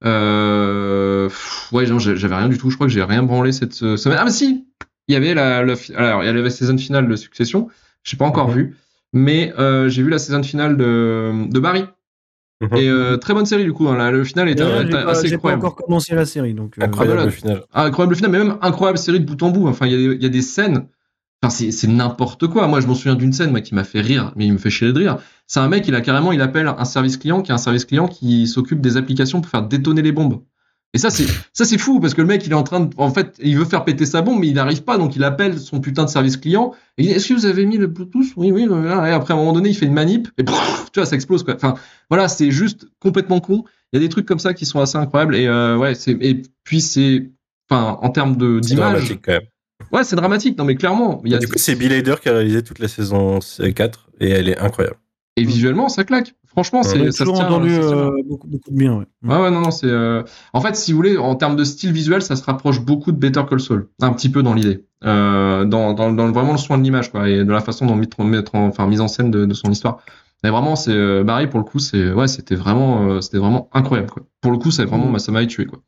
euh, 0.04 1.28
pff, 1.28 1.70
ouais, 1.72 1.86
j'avais 1.86 2.36
rien 2.36 2.50
du 2.50 2.58
tout. 2.58 2.70
Je 2.70 2.75
crois 2.75 2.88
que 2.88 2.94
j'ai 2.94 3.04
rien 3.04 3.24
branlé 3.24 3.51
cette 3.51 3.74
semaine. 3.74 4.18
Ah, 4.20 4.25
mais 4.25 4.32
si 4.32 4.66
Il 5.08 5.13
y 5.13 5.18
avait 5.18 5.34
la, 5.34 5.58
alors, 5.58 6.24
il 6.24 6.25
y 6.25 6.30
avait 6.30 6.42
la 6.42 6.50
saison 6.50 6.78
finale 6.78 7.08
de 7.08 7.16
Succession. 7.16 7.68
J'ai 8.04 8.18
pas 8.18 8.25
encore 8.25 8.48
Mhm. 8.50 8.54
vu, 8.56 8.78
mais 9.13 9.53
euh, 9.60 9.89
j'ai 9.89 10.03
vu 10.03 10.10
la 10.10 10.20
saison 10.20 10.41
finale 10.44 10.77
de, 10.77 11.48
de 11.50 11.60
Barry. 11.60 11.86
Mhm. 12.62 12.77
Et 12.77 12.88
euh, 12.89 13.18
très 13.18 13.34
bonne 13.34 13.46
série, 13.48 13.63
du 13.63 13.74
coup. 13.74 13.88
hein. 13.88 13.98
La- 13.98 14.12
le 14.12 14.24
final 14.24 14.48
là, 14.48 14.84
j'ai 14.86 14.89
pas, 14.91 15.12
assez 15.12 15.24
j'ai 15.27 15.32
pas 15.32 15.36
incroyable. 15.38 15.65
encore 15.65 15.75
commencé 15.75 16.13
la 16.13 16.25
série, 16.25 16.53
donc. 16.53 16.77
euh, 16.77 16.84
Incroyable 16.86 17.15
voilà. 17.18 17.25
le 17.25 17.32
final. 17.32 17.63
Ah, 17.74 17.86
incroyable 17.86 18.15
final, 18.15 18.32
mais 18.32 18.38
même 18.38 18.58
incroyable 18.62 19.00
série 19.00 19.20
de 19.20 19.25
bout 19.25 19.41
en 19.41 19.50
bout. 19.50 19.68
Enfin, 19.68 19.88
il 19.88 19.94
y, 19.94 19.96
a- 19.96 20.13
il 20.13 20.22
y 20.22 20.25
a 20.25 20.30
des 20.30 20.44
scènes. 20.44 20.86
Enfin, 21.44 21.50
c'est 21.50 21.72
c'est 21.72 21.88
n'importe 21.88 22.46
quoi. 22.48 22.68
Moi, 22.68 22.80
je 22.82 22.86
m'en 22.86 22.94
souviens 22.94 23.15
d'une 23.15 23.34
scène 23.34 23.50
moi, 23.50 23.62
qui 23.62 23.74
m'a 23.74 23.84
fait 23.84 24.01
rire, 24.01 24.32
mais 24.36 24.46
il 24.46 24.53
me 24.53 24.60
fait 24.60 24.70
chier 24.70 24.94
de 24.94 24.98
rire. 25.00 25.18
C'est 25.48 25.60
un 25.60 25.68
mec, 25.70 25.88
il 25.88 25.96
a 25.96 26.01
carrément, 26.01 26.32
il 26.32 26.41
appelle 26.41 26.68
un 26.68 26.86
service 26.86 27.18
client 27.18 27.41
qui 27.41 27.50
est 27.51 27.56
un 27.56 27.58
service 27.58 27.86
client 27.86 28.08
qui 28.08 28.46
s'occupe 28.46 28.80
des 28.80 28.96
applications 28.96 29.41
pour 29.41 29.50
faire 29.50 29.63
détonner 29.63 30.03
les 30.03 30.12
bombes. 30.12 30.44
Et 30.94 30.98
ça, 30.98 31.10
c'est 31.10 31.26
ça, 31.54 31.64
c'est 31.64 31.78
fou 31.78 32.00
parce 32.02 32.14
que 32.14 32.22
le 32.22 32.28
mec, 32.28 32.46
il 32.46 32.52
est 32.52 32.56
en 32.56 32.64
train 32.64 32.82
de, 32.82 32.94
en 32.98 33.12
fait, 33.12 33.38
il 33.42 33.58
veut 33.58 33.64
faire 33.66 33.86
péter 33.86 34.06
sa 34.06 34.22
bombe, 34.22 34.40
mais 34.40 34.48
il 34.48 34.54
n'arrive 34.56 34.84
pas, 34.84 34.98
donc 34.98 35.16
il 35.16 35.24
appelle 35.24 35.58
son 35.58 35.80
putain 35.80 36.04
de 36.04 36.10
service 36.10 36.36
client. 36.36 36.74
Et 36.98 37.04
il 37.04 37.08
dit, 37.08 37.14
est-ce 37.14 37.30
que 37.30 37.34
vous 37.34 37.46
avez 37.46 37.66
mis 37.66 37.78
le 37.78 37.88
Bluetooth? 37.88 38.26
Oui, 38.36 38.52
oui. 38.52 38.66
voilà. 38.68 39.08
Et 39.10 39.14
après, 39.14 39.34
à 39.34 39.38
un 39.38 39.40
moment 39.40 39.54
donné, 39.54 39.70
il 39.70 39.76
fait 39.76 39.86
une 39.86 39.94
manip 39.94 40.28
et 40.38 40.44
pff, 40.44 40.90
tu 40.92 41.00
vois, 41.00 41.06
ça 41.06 41.16
explose 41.16 41.44
quoi. 41.44 41.56
Enfin, 41.56 41.76
voilà, 42.10 42.28
c'est 42.28 42.52
juste 42.52 42.88
complètement 43.00 43.40
con. 43.40 43.64
Il 43.94 43.98
y 44.02 44.04
a 44.04 44.06
des 44.06 44.10
trucs 44.10 44.26
comme 44.26 44.40
ça 44.40 44.54
qui 44.54 44.66
sont 44.66 44.80
assez 44.82 44.98
incroyables 44.98 45.36
et 45.36 45.48
euh, 45.48 45.78
ouais, 45.78 45.96
c'est 45.96 46.12
et 46.20 46.42
puis 46.66 46.82
c'est, 46.82 47.30
enfin, 47.70 47.98
en 48.02 48.10
termes 48.10 48.36
de 48.36 48.60
C'est 48.62 48.70
d'image, 48.76 48.92
dramatique 48.92 49.22
quand 49.24 49.32
même. 49.32 49.42
ouais, 49.94 50.04
c'est 50.04 50.16
dramatique. 50.18 50.58
Non, 50.58 50.66
mais 50.66 50.76
clairement, 50.76 51.22
il 51.24 51.32
y 51.32 51.36
a 51.36 51.38
Du 51.40 51.48
coup, 51.48 51.54
c'est 51.58 51.76
Bill 51.76 51.94
Hader 51.94 52.16
qui 52.22 52.28
a 52.28 52.34
réalisé 52.34 52.64
toute 52.64 52.80
la 52.80 52.88
saison 52.90 53.40
4 53.76 54.10
et 54.20 54.30
elle 54.30 54.50
est 54.50 54.58
incroyable. 54.60 54.98
et 55.38 55.46
visuellement, 55.46 55.88
ça 55.88 56.04
claque. 56.04 56.36
Franchement, 56.51 56.84
c'est 56.84 57.12
se 57.12 57.24
toujours 57.24 57.39
entendu 57.39 57.70
tient. 57.70 57.81
euh, 57.81 58.12
beaucoup, 58.25 58.48
beaucoup 58.48 58.72
de 58.72 58.75
bien. 58.77 58.93
Ouais. 58.98 59.05
Ouais, 59.24 59.41
ouais, 59.41 59.51
non, 59.51 59.62
non, 59.62 59.72
c'est. 59.72 59.88
euh, 59.88 60.22
En 60.53 60.60
fait, 60.62 60.75
si 60.75 60.91
vous 60.91 60.98
voulez, 60.98 61.17
en 61.17 61.36
termes 61.36 61.55
de 61.55 61.63
style 61.63 61.93
visuel, 61.93 62.22
ça 62.22 62.36
se 62.36 62.43
rapproche 62.43 62.81
beaucoup 62.81 63.12
de 63.13 63.17
Better 63.17 63.43
Call 63.50 63.60
Saul, 63.62 63.88
un 64.01 64.12
petit 64.12 64.29
peu 64.29 64.43
dans 64.43 64.53
l'idée, 64.53 64.86
euh, 65.05 65.63
dans, 65.63 65.93
dans, 65.93 66.12
dans 66.12 66.29
vraiment 66.31 66.51
le 66.51 66.58
soin 66.58 66.77
de 66.77 66.84
l'image, 66.84 67.10
quoi, 67.12 67.29
et 67.29 67.46
de 67.46 67.51
la 67.51 67.62
façon 67.62 67.86
dont 67.86 67.96
mettre, 67.96 68.22
mettre 68.24 68.55
en, 68.55 68.67
enfin, 68.67 68.86
mise 68.88 69.00
en 69.00 69.08
scène 69.08 69.31
de, 69.31 69.46
de 69.46 69.53
son 69.53 69.72
histoire. 69.72 70.00
Mais 70.43 70.50
vraiment, 70.50 70.75
c'est 70.75 70.91
euh, 70.91 71.24
Barry 71.24 71.48
pour 71.48 71.60
le 71.60 71.65
coup, 71.65 71.79
c'est 71.79 72.12
ouais, 72.12 72.27
c'était 72.27 72.55
vraiment, 72.55 73.08
euh, 73.10 73.22
c'était 73.22 73.38
vraiment 73.38 73.70
incroyable, 73.74 74.10
quoi. 74.10 74.24
Pour 74.41 74.51
le 74.51 74.58
coup, 74.58 74.72
c'est 74.72 74.84
vraiment, 74.86 75.08
Mm. 75.08 75.13
bah, 75.13 75.20
ça 75.20 75.31
m'avait 75.31 75.48
tué, 75.48 75.65
quoi. 75.65 75.79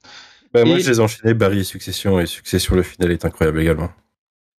Bah, 0.53 0.63
Moi, 0.63 0.77
Et- 0.77 0.79
je 0.82 0.89
les 0.91 0.98
ai 1.00 1.03
enchaînés, 1.03 1.34
Barry 1.34 1.60
et 1.60 1.63
Succession, 1.63 2.20
et 2.22 2.25
Succession, 2.27 2.75
le 2.75 2.84
final 2.84 3.12
est 3.12 3.25
incroyable 3.25 3.60
également. 3.60 3.89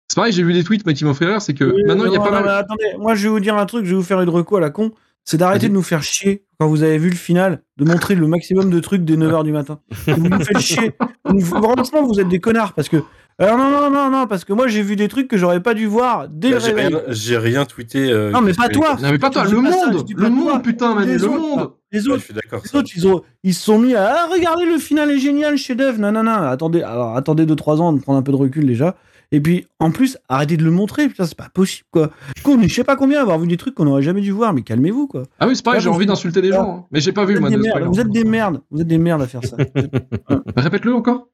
C'est 0.08 0.16
pareil, 0.16 0.32
j'ai 0.32 0.42
vu 0.42 0.52
des 0.52 0.64
tweets, 0.64 0.84
mais 0.84 0.92
qui 0.92 1.04
m'ont 1.06 1.14
fait 1.14 1.24
rire, 1.26 1.40
c'est 1.40 1.54
que 1.54 1.64
Oui, 1.64 1.82
maintenant, 1.86 2.04
il 2.06 2.12
y 2.12 2.14
a 2.14 2.18
non, 2.18 2.24
pas 2.24 2.30
non, 2.30 2.36
mal. 2.40 2.44
mais 2.44 2.50
attendez, 2.50 2.84
moi 2.98 3.14
je 3.14 3.22
vais 3.22 3.28
vous 3.30 3.40
dire 3.40 3.56
un 3.56 3.64
truc, 3.66 3.86
je 3.86 3.90
vais 3.90 3.96
vous 3.96 4.02
faire 4.02 4.20
une 4.20 4.28
reco 4.28 4.56
à 4.56 4.60
la 4.60 4.68
con. 4.70 4.92
C'est 5.24 5.38
d'arrêter 5.38 5.68
de 5.68 5.72
nous 5.74 5.82
faire 5.82 6.02
chier 6.02 6.44
quand 6.60 6.68
vous 6.68 6.82
avez 6.82 6.98
vu 6.98 7.08
le 7.08 7.16
final, 7.16 7.62
de 7.78 7.84
montrer 7.84 8.14
le 8.14 8.26
maximum 8.26 8.68
de 8.70 8.78
trucs 8.80 9.04
dès 9.04 9.16
9h 9.16 9.42
du 9.44 9.52
matin. 9.52 9.80
vous 10.06 10.28
nous 10.28 10.40
faites 10.44 10.58
chier. 10.58 10.92
Vous- 11.24 11.40
Franchement, 11.40 12.06
vous 12.06 12.20
êtes 12.20 12.28
des 12.28 12.40
connards 12.40 12.74
parce 12.74 12.88
que. 12.88 12.98
Alors 13.38 13.58
non, 13.58 13.68
non, 13.68 13.90
non, 13.90 14.10
non, 14.10 14.26
parce 14.28 14.44
que 14.44 14.52
moi 14.52 14.68
j'ai 14.68 14.82
vu 14.82 14.94
des 14.94 15.08
trucs 15.08 15.26
que 15.26 15.36
j'aurais 15.36 15.60
pas 15.60 15.74
dû 15.74 15.86
voir 15.86 16.28
dès 16.28 16.50
le 16.50 16.54
Bah, 16.54 16.60
J'ai 16.60 16.68
réveil. 16.72 16.86
rien, 16.86 17.00
j'ai 17.08 17.36
rien 17.38 17.64
tweeté. 17.64 18.12
euh, 18.12 18.30
Non, 18.30 18.40
mais 18.42 18.52
pas 18.52 18.68
toi. 18.68 18.96
Non, 19.02 19.10
mais 19.10 19.18
pas 19.18 19.30
toi, 19.30 19.44
le 19.44 19.56
monde, 19.60 20.04
le 20.16 20.28
monde, 20.28 20.62
putain, 20.62 20.94
Manu, 20.94 21.16
le 21.18 21.24
autres, 21.24 21.38
monde. 21.40 21.70
Les 21.90 22.02
Ouais, 22.06 22.08
autres, 22.12 22.20
je 22.20 22.24
suis 22.26 22.34
d'accord. 22.34 22.60
les 22.64 22.78
autres, 22.78 22.90
ils, 22.94 23.08
ont, 23.08 23.22
ils 23.42 23.54
se 23.54 23.64
sont 23.64 23.78
mis 23.80 23.94
à 23.96 24.06
ah, 24.08 24.28
regardez 24.32 24.66
le 24.66 24.78
final 24.78 25.10
est 25.10 25.18
génial, 25.18 25.56
chef 25.56 25.76
d'œuvre. 25.76 25.98
Non, 25.98 26.12
non, 26.12 26.22
non. 26.22 26.30
Attendez, 26.30 26.82
alors 26.82 27.16
attendez 27.16 27.44
2-3 27.44 27.80
ans 27.80 27.92
de 27.92 28.00
prendre 28.00 28.18
un 28.20 28.22
peu 28.22 28.30
de 28.30 28.36
recul 28.36 28.66
déjà. 28.66 28.94
Et 29.34 29.40
puis 29.40 29.66
en 29.80 29.90
plus, 29.90 30.16
arrêtez 30.28 30.56
de 30.56 30.62
le 30.62 30.70
montrer. 30.70 31.08
Putain, 31.08 31.24
c'est 31.26 31.36
pas 31.36 31.48
possible 31.52 31.86
quoi. 31.90 32.10
Qu'on 32.44 32.60
est 32.60 32.68
je 32.68 32.74
sais 32.74 32.84
pas 32.84 32.94
combien 32.94 33.20
avoir 33.20 33.38
vu 33.40 33.48
des 33.48 33.56
trucs 33.56 33.74
qu'on 33.74 33.86
aurait 33.88 34.02
jamais 34.02 34.20
dû 34.20 34.30
voir, 34.30 34.52
mais 34.54 34.62
calmez-vous 34.62 35.08
quoi. 35.08 35.24
Ah 35.40 35.48
oui, 35.48 35.56
c'est 35.56 35.64
pareil, 35.64 35.80
j'ai 35.80 35.88
envie 35.88 36.06
d'insulter 36.06 36.40
les 36.40 36.50
Là, 36.50 36.56
gens, 36.58 36.76
hein. 36.78 36.84
mais 36.92 37.00
j'ai 37.00 37.10
pas 37.12 37.24
vu, 37.24 37.40
moi. 37.40 37.50
des 37.50 37.56
merdes, 37.56 37.82
vous 37.82 37.98
êtes 38.00 38.10
des 38.10 38.22
merdes. 38.24 38.60
Vous 38.70 38.80
êtes 38.80 38.86
des 38.86 38.98
merdes 38.98 39.22
à 39.22 39.26
faire 39.26 39.40
ça. 39.44 39.56
Répète-le 40.56 40.94
encore. 40.94 41.26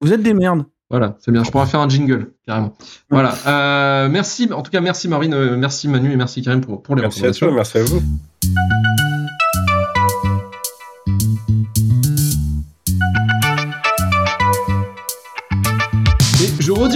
vous 0.00 0.12
êtes 0.14 0.22
des 0.22 0.32
merdes. 0.34 0.64
Voilà, 0.88 1.16
c'est 1.20 1.30
bien. 1.30 1.44
Je 1.44 1.50
pourrais 1.50 1.66
faire 1.66 1.80
un 1.80 1.88
jingle, 1.88 2.32
carrément. 2.46 2.74
Voilà. 3.10 3.34
Euh, 3.46 4.08
merci. 4.10 4.48
En 4.52 4.62
tout 4.62 4.70
cas, 4.70 4.80
merci 4.80 5.08
Marine, 5.08 5.34
euh, 5.34 5.56
merci 5.56 5.88
Manu 5.88 6.10
et 6.12 6.16
merci 6.16 6.42
Karim 6.42 6.60
pour, 6.62 6.82
pour 6.82 6.96
les 6.96 7.02
Merci 7.02 7.24
à 7.26 7.28
recommandations. 7.32 7.46
toi, 7.48 7.56
merci 7.56 7.78
à 7.78 7.82
vous. 7.84 8.81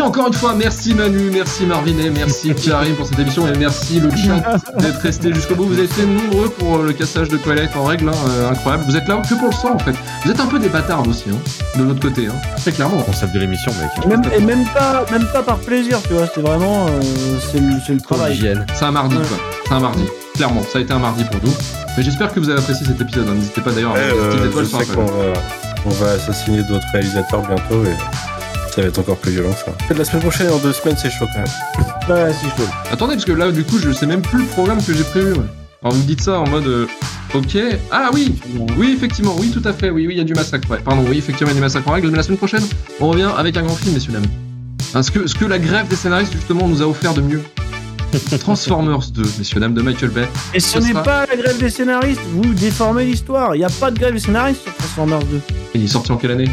Encore 0.07 0.29
une 0.29 0.33
fois, 0.35 0.55
merci 0.55 0.95
Manu, 0.95 1.31
merci 1.33 1.65
Marvinet, 1.67 2.11
merci 2.11 2.55
Karim 2.55 2.95
pour 2.95 3.07
cette 3.07 3.19
émission 3.19 3.47
et 3.49 3.57
merci 3.59 4.01
le 4.01 4.11
chat 4.11 4.41
d'être 4.79 5.01
resté 5.01 5.33
jusqu'au 5.35 5.55
bout. 5.57 5.65
Vous 5.65 5.75
avez 5.75 5.85
été 5.85 6.05
nombreux 6.07 6.49
pour 6.49 6.79
le 6.79 6.93
cassage 6.93 7.29
de 7.29 7.37
Twilight 7.37 7.71
en 7.77 7.85
règle, 7.85 8.09
hein, 8.09 8.13
euh, 8.29 8.51
incroyable. 8.51 8.85
Vous 8.87 8.97
êtes 8.97 9.09
là 9.09 9.21
que 9.29 9.35
pour 9.35 9.49
le 9.49 9.53
sang 9.55 9.75
en 9.75 9.79
fait. 9.79 9.95
Vous 10.25 10.31
êtes 10.31 10.41
un 10.41 10.47
peu 10.47 10.59
des 10.59 10.69
bâtards 10.69 11.07
aussi, 11.09 11.25
hein, 11.31 11.39
de 11.79 11.83
votre 11.85 12.01
côté, 12.01 12.29
hein, 12.29 12.35
très 12.59 12.73
clairement. 12.73 12.99
Concept 13.03 13.35
de 13.35 13.41
l'émission, 13.41 13.73
mec. 13.81 14.07
Même, 14.07 14.23
et 14.33 14.41
même 14.41 14.65
pas, 14.67 15.05
même 15.11 15.27
pas 15.33 15.43
par 15.43 15.59
plaisir, 15.59 15.99
tu 16.07 16.15
vois. 16.15 16.27
C'est 16.33 16.41
vraiment, 16.41 16.87
euh, 16.87 16.91
c'est 17.53 17.59
le, 17.61 17.73
c'est 17.87 17.95
le 17.95 18.01
travail. 18.01 18.35
Hygiène. 18.35 18.65
C'est 18.75 18.85
un 18.85 18.93
mardi 18.93 19.17
Ouais. 19.17 19.23
quoi, 19.29 19.39
c'est 19.69 19.75
un 19.75 19.81
mardi. 19.81 20.05
Clairement, 20.35 20.63
ça 20.71 20.79
a 20.79 20.83
été 20.83 20.93
un 20.93 20.99
mardi 20.99 21.25
pour 21.25 21.41
nous. 21.43 21.55
Mais 21.97 22.03
j'espère 22.03 22.33
que 22.33 22.39
vous 22.41 22.49
avez 22.51 22.59
apprécié 22.61 22.87
cet 22.87 23.01
épisode. 23.01 23.27
hein. 23.29 23.35
N'hésitez 23.35 23.61
pas 23.61 23.73
d'ailleurs 23.73 23.93
à 23.93 23.95
Ouais, 23.95 24.05
mettre 24.07 24.17
des 24.17 24.23
euh, 24.23 24.31
petites 24.31 24.47
étoiles 24.51 24.67
sur 24.87 24.95
qu'on 24.95 25.05
va, 25.05 25.33
on 25.87 25.91
va 25.91 26.11
assassiner 26.13 26.63
d'autres 26.65 26.87
réalisateurs 26.93 27.43
bientôt 27.43 27.85
et 27.85 27.97
ça 28.76 28.83
va 28.83 28.88
être 28.88 28.99
encore 28.99 29.16
plus 29.16 29.33
violent 29.33 29.50
ça. 29.52 29.73
La 29.95 30.04
semaine 30.04 30.23
prochaine, 30.23 30.50
en 30.52 30.59
deux 30.59 30.73
semaines, 30.73 30.97
c'est 31.00 31.11
chaud 31.11 31.26
quand 31.35 31.40
même. 31.40 32.26
Ouais, 32.26 32.33
c'est 32.33 32.49
chaud. 32.62 32.68
Attendez, 32.92 33.14
parce 33.14 33.25
que 33.25 33.33
là, 33.33 33.50
du 33.50 33.64
coup, 33.64 33.78
je 33.78 33.90
sais 33.90 34.06
même 34.06 34.23
plus 34.23 34.40
le 34.40 34.45
programme 34.47 34.83
que 34.85 34.92
j'ai 34.95 35.02
prévu. 35.04 35.33
ouais. 35.33 35.40
Alors, 35.83 35.95
vous 35.95 36.02
me 36.02 36.06
dites 36.06 36.21
ça 36.21 36.38
en 36.40 36.49
mode. 36.49 36.66
euh, 36.66 36.87
ok. 37.35 37.56
Ah 37.90 38.11
oui 38.12 38.35
Oui, 38.78 38.92
effectivement, 38.97 39.35
oui, 39.38 39.50
tout 39.50 39.66
à 39.68 39.73
fait. 39.73 39.90
Oui, 39.90 40.06
oui, 40.06 40.14
il 40.14 40.18
y 40.18 40.21
a 40.21 40.25
du 40.25 40.35
massacre. 40.35 40.71
Ouais, 40.71 40.78
pardon, 40.85 41.04
oui, 41.09 41.18
effectivement, 41.18 41.49
il 41.50 41.54
y 41.54 41.56
a 41.56 41.61
du 41.61 41.61
massacre 41.62 41.88
en 41.88 41.92
règle. 41.92 42.11
Mais 42.11 42.16
la 42.16 42.23
semaine 42.23 42.38
prochaine, 42.38 42.62
on 43.00 43.09
revient 43.09 43.30
avec 43.37 43.56
un 43.56 43.62
grand 43.62 43.75
film, 43.76 43.95
messieurs, 43.95 44.12
dames. 44.12 44.25
Hein, 44.95 45.02
ce, 45.02 45.11
que, 45.11 45.26
ce 45.26 45.35
que 45.35 45.45
la 45.45 45.59
grève 45.59 45.88
des 45.88 45.97
scénaristes, 45.97 46.33
justement, 46.33 46.68
nous 46.68 46.83
a 46.83 46.87
offert 46.87 47.14
de 47.14 47.21
mieux. 47.23 47.42
Transformers 48.40 49.11
2, 49.12 49.23
messieurs, 49.38 49.61
dames, 49.61 49.75
de 49.75 49.83
Michael 49.83 50.11
Bay. 50.11 50.28
Et 50.54 50.61
ce 50.61 50.75
Ce 50.75 50.78
n'est 50.78 50.90
sera- 50.92 51.02
pas 51.02 51.26
la 51.26 51.37
grève 51.37 51.59
des 51.59 51.71
scénaristes. 51.71 52.21
Vous 52.33 52.54
déformez 52.54 53.04
l'histoire. 53.04 53.54
Il 53.54 53.59
n'y 53.59 53.64
a 53.64 53.71
pas 53.71 53.90
de 53.90 53.99
grève 53.99 54.12
des 54.14 54.21
scénaristes 54.21 54.62
sur 54.62 54.75
Transformers 54.76 55.21
2. 55.25 55.40
Il 55.75 55.85
est 55.85 55.88
sorti 55.88 56.12
en 56.12 56.16
quelle 56.16 56.30
année? 56.33 56.49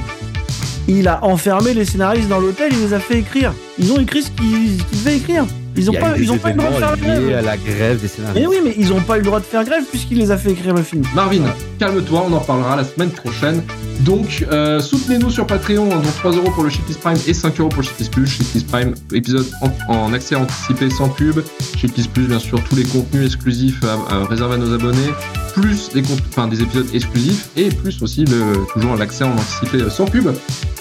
Il 0.88 1.08
a 1.08 1.24
enfermé 1.24 1.74
les 1.74 1.86
scénaristes 1.86 2.28
dans 2.30 2.40
l'hôtel. 2.40 2.72
Il 2.74 2.80
les 2.82 2.94
a 2.94 3.00
fait 3.00 3.20
écrire. 3.20 3.54
Ils 3.80 3.92
ont 3.92 4.00
écrit 4.00 4.24
ce 4.24 4.30
qu'ils 4.32 4.78
qu'ils 4.84 5.00
devaient 5.00 5.18
écrire. 5.18 5.46
Ils 5.76 5.90
ont 5.90 5.94
Il 5.94 5.96
y 5.96 5.98
a 5.98 6.02
pas, 6.02 6.18
eu 6.18 6.22
ils 6.22 6.32
ont 6.32 6.38
pas 6.38 6.50
le 6.52 6.56
droit 6.58 6.70
de 6.70 6.76
faire 6.76 6.98
grève. 6.98 7.36
à 7.36 7.42
la 7.42 7.58
grève 7.58 8.00
des 8.02 8.08
scénaristes. 8.08 8.40
Mais 8.40 8.46
oui, 8.48 8.58
mais 8.64 8.76
ils 8.78 8.94
ont 8.94 9.02
pas 9.02 9.16
eu 9.16 9.20
le 9.22 9.26
droit 9.26 9.40
de 9.40 9.46
faire 9.46 9.64
grève 9.64 9.84
puisqu'il 9.90 10.20
les 10.20 10.30
a 10.30 10.38
fait 10.38 10.52
écrire 10.52 10.74
le 10.76 10.84
film. 10.84 11.04
Marvin, 11.16 11.42
calme-toi, 11.80 12.26
on 12.30 12.34
en 12.34 12.40
parlera 12.42 12.76
la 12.76 12.84
semaine 12.84 13.10
prochaine. 13.10 13.64
Donc, 14.02 14.46
euh, 14.52 14.80
soutenez-nous 14.82 15.32
sur 15.32 15.48
Patreon, 15.48 15.86
hein, 15.92 15.96
donc 15.96 16.16
3 16.18 16.32
euros 16.34 16.52
pour 16.52 16.64
le 16.64 16.70
Shitlist 16.70 17.00
Prime 17.00 17.18
et 17.26 17.34
5 17.34 17.60
euros 17.60 17.70
pour 17.70 17.82
le 17.82 17.88
Shitlist 17.88 18.12
Plus. 18.12 18.28
Shitlist 18.28 18.68
Prime, 18.68 18.94
épisode 19.14 19.48
en, 19.62 19.94
en 19.96 20.14
accès 20.14 20.36
anticipé 20.36 20.90
sans 20.92 21.10
pub. 21.10 21.40
Shitlist 21.78 22.12
Plus, 22.12 22.26
bien 22.28 22.40
sûr, 22.40 22.62
tous 22.70 22.76
les 22.76 22.84
contenus 22.84 23.26
exclusifs 23.26 23.82
à- 23.84 24.14
à- 24.14 24.26
réservés 24.28 24.56
à 24.56 24.58
nos 24.58 24.74
abonnés, 24.74 25.10
plus 25.54 25.90
des, 25.94 26.02
enfin, 26.30 26.48
des 26.48 26.62
épisodes 26.62 26.88
exclusifs 26.94 27.50
et 27.56 27.70
plus 27.70 28.02
aussi 28.02 28.26
le, 28.26 28.66
toujours 28.74 28.96
l'accès 28.96 29.24
en 29.24 29.34
anticipé 29.34 29.90
sans 29.90 30.06
pub. 30.06 30.28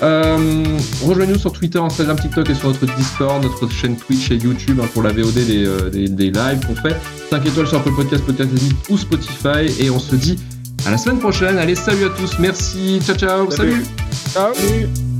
Euh, 0.02 0.64
Rejoignez-nous 1.04 1.38
sur 1.38 1.52
Twitter, 1.52 1.78
Instagram, 1.78 2.18
TikTok 2.18 2.50
et 2.50 2.54
sur 2.54 2.68
notre 2.68 2.86
Discord, 2.96 3.42
notre 3.42 3.70
chaîne 3.70 3.96
Twitch 3.96 4.30
et 4.30 4.36
YouTube 4.36 4.80
hein, 4.82 4.88
pour 4.92 5.02
la 5.02 5.12
VOD 5.12 5.34
des, 5.34 5.66
euh, 5.66 5.90
des, 5.90 6.08
des 6.08 6.30
lives 6.30 6.66
qu'on 6.66 6.74
fait. 6.74 6.96
5 7.30 7.46
étoiles 7.46 7.66
sur 7.66 7.78
Apple 7.78 7.94
Podcast, 7.94 8.24
Podcast 8.24 8.50
ou 8.88 8.98
Spotify. 8.98 9.66
Et 9.78 9.90
on 9.90 9.98
se 9.98 10.16
dit 10.16 10.38
à 10.86 10.90
la 10.90 10.98
semaine 10.98 11.18
prochaine. 11.18 11.58
Allez, 11.58 11.74
salut 11.74 12.04
à 12.04 12.10
tous. 12.10 12.38
Merci. 12.38 13.00
Ciao, 13.04 13.16
ciao. 13.16 13.50
Salut. 13.50 13.84
salut. 14.34 14.54
Ciao. 14.54 15.11